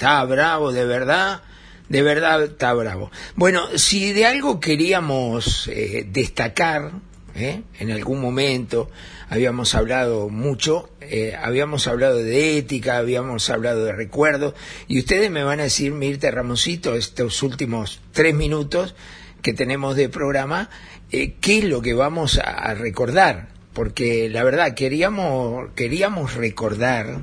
Está 0.00 0.24
bravo, 0.24 0.72
de 0.72 0.86
verdad, 0.86 1.42
de 1.90 2.00
verdad 2.00 2.42
está 2.44 2.72
bravo. 2.72 3.10
Bueno, 3.34 3.66
si 3.76 4.14
de 4.14 4.24
algo 4.24 4.58
queríamos 4.58 5.68
eh, 5.68 6.06
destacar, 6.10 6.92
¿eh? 7.34 7.60
en 7.78 7.90
algún 7.90 8.18
momento, 8.18 8.88
habíamos 9.28 9.74
hablado 9.74 10.30
mucho, 10.30 10.88
eh, 11.02 11.36
habíamos 11.38 11.86
hablado 11.86 12.16
de 12.16 12.56
ética, 12.56 12.96
habíamos 12.96 13.50
hablado 13.50 13.84
de 13.84 13.92
recuerdos, 13.92 14.54
y 14.88 15.00
ustedes 15.00 15.30
me 15.30 15.44
van 15.44 15.60
a 15.60 15.64
decir, 15.64 15.92
Mirta 15.92 16.30
Ramoncito, 16.30 16.94
estos 16.94 17.42
últimos 17.42 18.00
tres 18.12 18.34
minutos 18.34 18.94
que 19.42 19.52
tenemos 19.52 19.96
de 19.96 20.08
programa, 20.08 20.70
eh, 21.12 21.34
qué 21.42 21.58
es 21.58 21.64
lo 21.64 21.82
que 21.82 21.92
vamos 21.92 22.38
a, 22.38 22.48
a 22.48 22.72
recordar, 22.72 23.48
porque 23.74 24.30
la 24.30 24.44
verdad 24.44 24.72
queríamos, 24.72 25.72
queríamos 25.74 26.36
recordar 26.36 27.18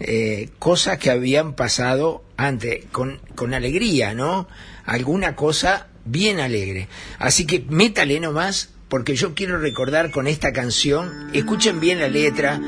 eh, 0.00 0.48
cosas 0.58 0.98
que 0.98 1.10
habían 1.10 1.54
pasado 1.54 2.24
antes, 2.36 2.86
con, 2.90 3.20
con 3.34 3.54
alegría, 3.54 4.14
¿no? 4.14 4.48
Alguna 4.86 5.36
cosa 5.36 5.88
bien 6.04 6.40
alegre. 6.40 6.88
Así 7.18 7.46
que 7.46 7.64
métale 7.68 8.18
nomás 8.18 8.70
porque 8.88 9.14
yo 9.14 9.34
quiero 9.34 9.58
recordar 9.58 10.10
con 10.10 10.26
esta 10.26 10.52
canción, 10.52 11.30
escuchen 11.32 11.78
bien 11.78 12.00
la 12.00 12.08
letra, 12.08 12.60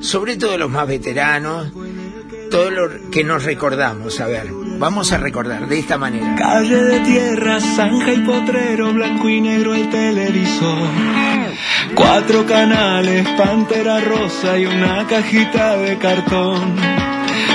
sobre 0.00 0.36
todo 0.36 0.58
los 0.58 0.70
más 0.70 0.86
veteranos, 0.86 1.72
todo 2.50 2.70
lo 2.70 3.10
que 3.10 3.24
nos 3.24 3.44
recordamos. 3.44 4.20
A 4.20 4.26
ver, 4.26 4.48
vamos 4.78 5.12
a 5.12 5.18
recordar 5.18 5.66
de 5.68 5.78
esta 5.78 5.96
manera. 5.96 6.34
Calle 6.34 6.82
de 6.82 7.00
tierra, 7.00 7.60
zanja 7.60 8.12
y 8.12 8.18
potrero, 8.18 8.92
blanco 8.92 9.28
y 9.28 9.40
negro 9.40 9.74
el 9.74 9.88
televisor. 9.88 10.88
Cuatro 11.94 12.44
canales, 12.44 13.26
pantera 13.38 14.00
rosa 14.00 14.58
y 14.58 14.66
una 14.66 15.06
cajita 15.06 15.76
de 15.76 15.96
cartón. 15.98 16.76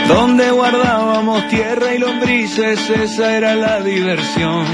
Donde 0.07 0.49
guardábamos 0.51 1.47
tierra 1.49 1.93
y 1.93 1.99
lombrices, 1.99 2.89
esa 2.89 3.35
era 3.35 3.55
la 3.55 3.81
diversión. 3.81 4.65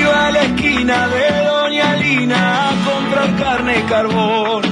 Iba 0.00 0.26
a 0.26 0.32
la 0.32 0.42
esquina 0.42 1.08
de 1.08 1.44
Doña 1.44 1.96
Lina 1.96 2.70
a 2.70 2.84
comprar 2.84 3.36
carne 3.36 3.78
y 3.78 3.82
carbón. 3.82 4.62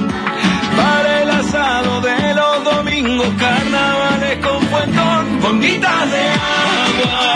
Para 0.75 1.21
el 1.21 1.29
asado 1.29 2.01
de 2.01 2.33
los 2.33 2.63
domingos, 2.63 3.27
puentón, 3.39 4.04
bombitas 5.55 6.11
de 6.11 6.19
agua, 6.19 7.33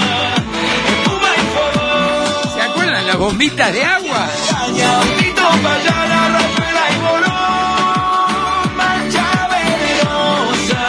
espuma 0.88 1.30
y. 1.38 2.52
¿Se 2.54 2.62
acuerdan 2.62 3.08
las 3.08 3.18
bombitas 3.18 3.72
de 3.74 3.84
agua? 3.86 4.28
Cañadito 4.50 5.42
para 5.64 5.76
allá, 5.76 6.06
la 6.14 6.28
rajuela 6.36 6.84
y 6.92 6.98
bolón, 7.08 8.76
mancha 8.76 9.48
venenosa, 9.56 10.84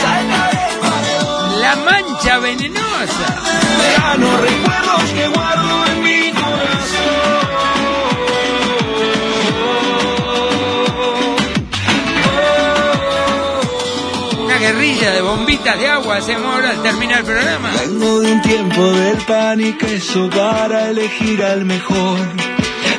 salta 0.00 0.50
paredón. 0.82 1.60
La 1.60 1.76
mancha 1.76 2.38
venenosa. 2.38 3.26
Verano, 3.78 4.28
recuerdos 4.36 5.10
que 5.16 5.26
guardo 5.28 5.71
guerrilla 14.72 15.10
de 15.10 15.20
bombitas 15.20 15.78
de 15.78 15.86
agua 15.86 16.16
hacemos 16.16 16.54
ahora 16.54 16.70
al 16.70 16.82
terminar 16.82 17.20
el 17.20 17.24
programa. 17.26 17.70
Vengo 17.84 18.20
de 18.20 18.32
un 18.32 18.42
tiempo 18.42 18.82
del 18.92 19.16
pan 19.18 19.60
y 19.60 19.72
queso 19.74 20.30
para 20.30 20.88
elegir 20.88 21.42
al 21.42 21.64
mejor. 21.64 22.18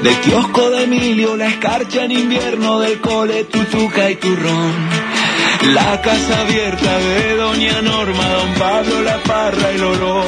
Del 0.03 0.15
kiosco 0.19 0.69
de 0.69 0.83
Emilio, 0.83 1.35
la 1.35 1.47
escarcha 1.47 2.05
en 2.05 2.11
invierno, 2.11 2.79
del 2.79 2.99
cole, 2.99 3.45
tutuca 3.45 4.09
y 4.09 4.15
turrón. 4.17 4.73
La 5.73 6.01
casa 6.01 6.41
abierta 6.41 6.97
de 6.99 7.35
Doña 7.37 7.81
Norma, 7.81 8.27
Don 8.27 8.53
Pablo, 8.53 9.01
la 9.01 9.17
parra, 9.23 9.69
el 9.71 9.83
olor. 9.83 10.25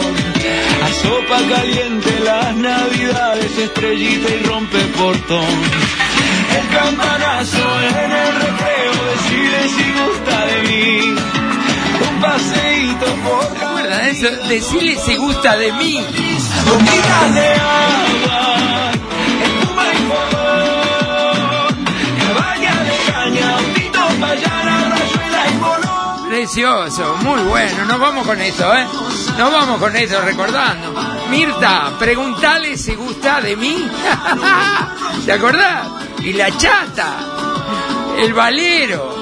A 0.84 0.90
sopa 1.02 1.40
caliente, 1.48 2.20
las 2.24 2.56
navidades, 2.56 3.58
estrellita 3.58 4.30
y 4.34 4.40
rompe 4.46 4.80
portón. 4.98 5.56
El 6.58 6.68
campanazo 6.76 7.82
en 7.82 8.12
el 8.12 8.65
eso? 14.16 14.48
Decirle 14.48 14.98
si 14.98 15.16
gusta 15.16 15.58
de 15.58 15.72
mí. 15.74 16.06
Precioso, 26.28 27.16
muy 27.22 27.42
bueno. 27.44 27.86
Nos 27.86 28.00
vamos 28.00 28.28
con 28.28 28.40
eso, 28.42 28.76
¿eh? 28.76 28.88
Nos 29.38 29.52
vamos 29.52 29.80
con 29.80 29.96
eso, 29.96 30.22
recordando. 30.22 30.94
Mirta, 31.30 31.94
preguntale 31.98 32.78
si 32.78 32.96
gusta 32.96 33.42
de 33.42 33.56
mí. 33.56 33.90
¿Te 35.26 35.32
acordás? 35.32 35.88
Y 36.20 36.34
la 36.34 36.56
chata, 36.56 37.18
el 38.18 38.34
valero. 38.34 39.16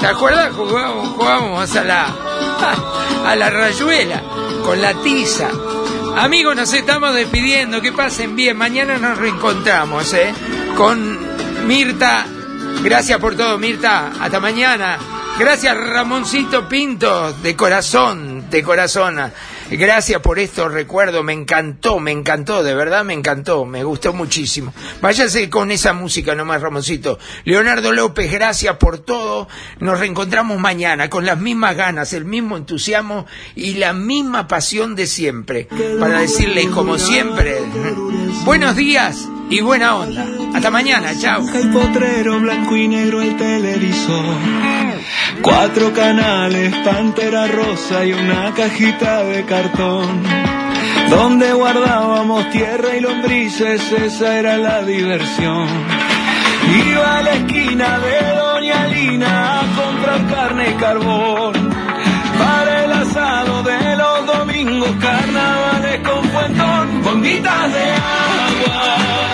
¿Te 0.00 0.06
acuerdas? 0.06 0.52
Jugábamos, 0.54 1.08
jugábamos 1.08 1.76
a 1.76 1.84
la, 1.84 2.06
a 3.24 3.34
la 3.36 3.50
rayuela 3.50 4.22
con 4.64 4.80
la 4.80 4.94
tiza. 5.02 5.48
Amigos, 6.16 6.54
nos 6.56 6.72
estamos 6.72 7.14
despidiendo. 7.14 7.80
Que 7.80 7.92
pasen 7.92 8.36
bien. 8.36 8.56
Mañana 8.56 8.98
nos 8.98 9.18
reencontramos, 9.18 10.12
¿eh? 10.14 10.32
Con 10.76 11.18
Mirta. 11.66 12.26
Gracias 12.82 13.18
por 13.18 13.36
todo, 13.36 13.58
Mirta. 13.58 14.12
Hasta 14.20 14.40
mañana. 14.40 14.98
Gracias, 15.38 15.76
Ramoncito 15.76 16.68
Pinto, 16.68 17.32
de 17.32 17.56
corazón, 17.56 18.48
de 18.50 18.62
corazón. 18.62 19.32
Gracias 19.70 20.20
por 20.20 20.38
estos 20.38 20.72
recuerdos, 20.72 21.24
me 21.24 21.32
encantó, 21.32 21.98
me 21.98 22.10
encantó, 22.10 22.62
de 22.62 22.74
verdad 22.74 23.04
me 23.04 23.14
encantó, 23.14 23.64
me 23.64 23.82
gustó 23.82 24.12
muchísimo. 24.12 24.72
Váyase 25.00 25.48
con 25.48 25.70
esa 25.70 25.92
música 25.92 26.34
nomás, 26.34 26.60
Ramoncito. 26.60 27.18
Leonardo 27.44 27.92
López, 27.92 28.30
gracias 28.30 28.76
por 28.76 28.98
todo. 28.98 29.48
Nos 29.80 29.98
reencontramos 29.98 30.58
mañana 30.58 31.08
con 31.08 31.24
las 31.24 31.38
mismas 31.38 31.76
ganas, 31.76 32.12
el 32.12 32.24
mismo 32.24 32.56
entusiasmo 32.56 33.26
y 33.54 33.74
la 33.74 33.92
misma 33.94 34.46
pasión 34.48 34.94
de 34.94 35.06
siempre. 35.06 35.68
Para 35.98 36.20
decirles, 36.20 36.68
como 36.68 36.98
siempre, 36.98 37.56
buenos 38.44 38.76
días 38.76 39.26
y 39.50 39.60
buena 39.60 39.96
onda. 39.96 40.26
Hasta 40.54 40.70
mañana, 40.70 41.18
chao. 41.18 41.42
El 41.54 41.70
potrero 41.70 42.38
blanco 42.38 42.76
y 42.76 42.88
negro 42.88 43.22
el 43.22 43.36
televisor. 43.36 44.36
Cuatro 45.42 45.92
canales, 45.92 46.74
pantera 46.84 47.46
rosa 47.46 48.04
y 48.04 48.12
una 48.12 48.52
cajita 48.54 49.24
de 49.24 49.44
cartón. 49.44 50.22
Donde 51.10 51.52
guardábamos 51.52 52.50
tierra 52.50 52.96
y 52.96 53.00
lombrices, 53.00 53.92
esa 53.92 54.38
era 54.38 54.56
la 54.56 54.82
diversión. 54.82 55.68
Iba 56.88 57.18
a 57.18 57.22
la 57.22 57.34
esquina 57.34 57.98
de 57.98 58.36
Doña 58.36 58.86
Lina 58.86 59.60
a 59.60 59.62
comprar 59.76 60.26
carne 60.28 60.70
y 60.70 60.74
carbón. 60.74 61.70
Para 62.38 62.84
el 62.84 62.92
asado 62.92 63.62
de 63.62 63.96
los 63.96 64.26
domingos, 64.26 64.90
carnavales 65.00 66.00
con 66.08 66.28
puentón, 66.28 67.02
bombitas 67.02 67.72
de 67.72 67.92
agua, 67.92 69.33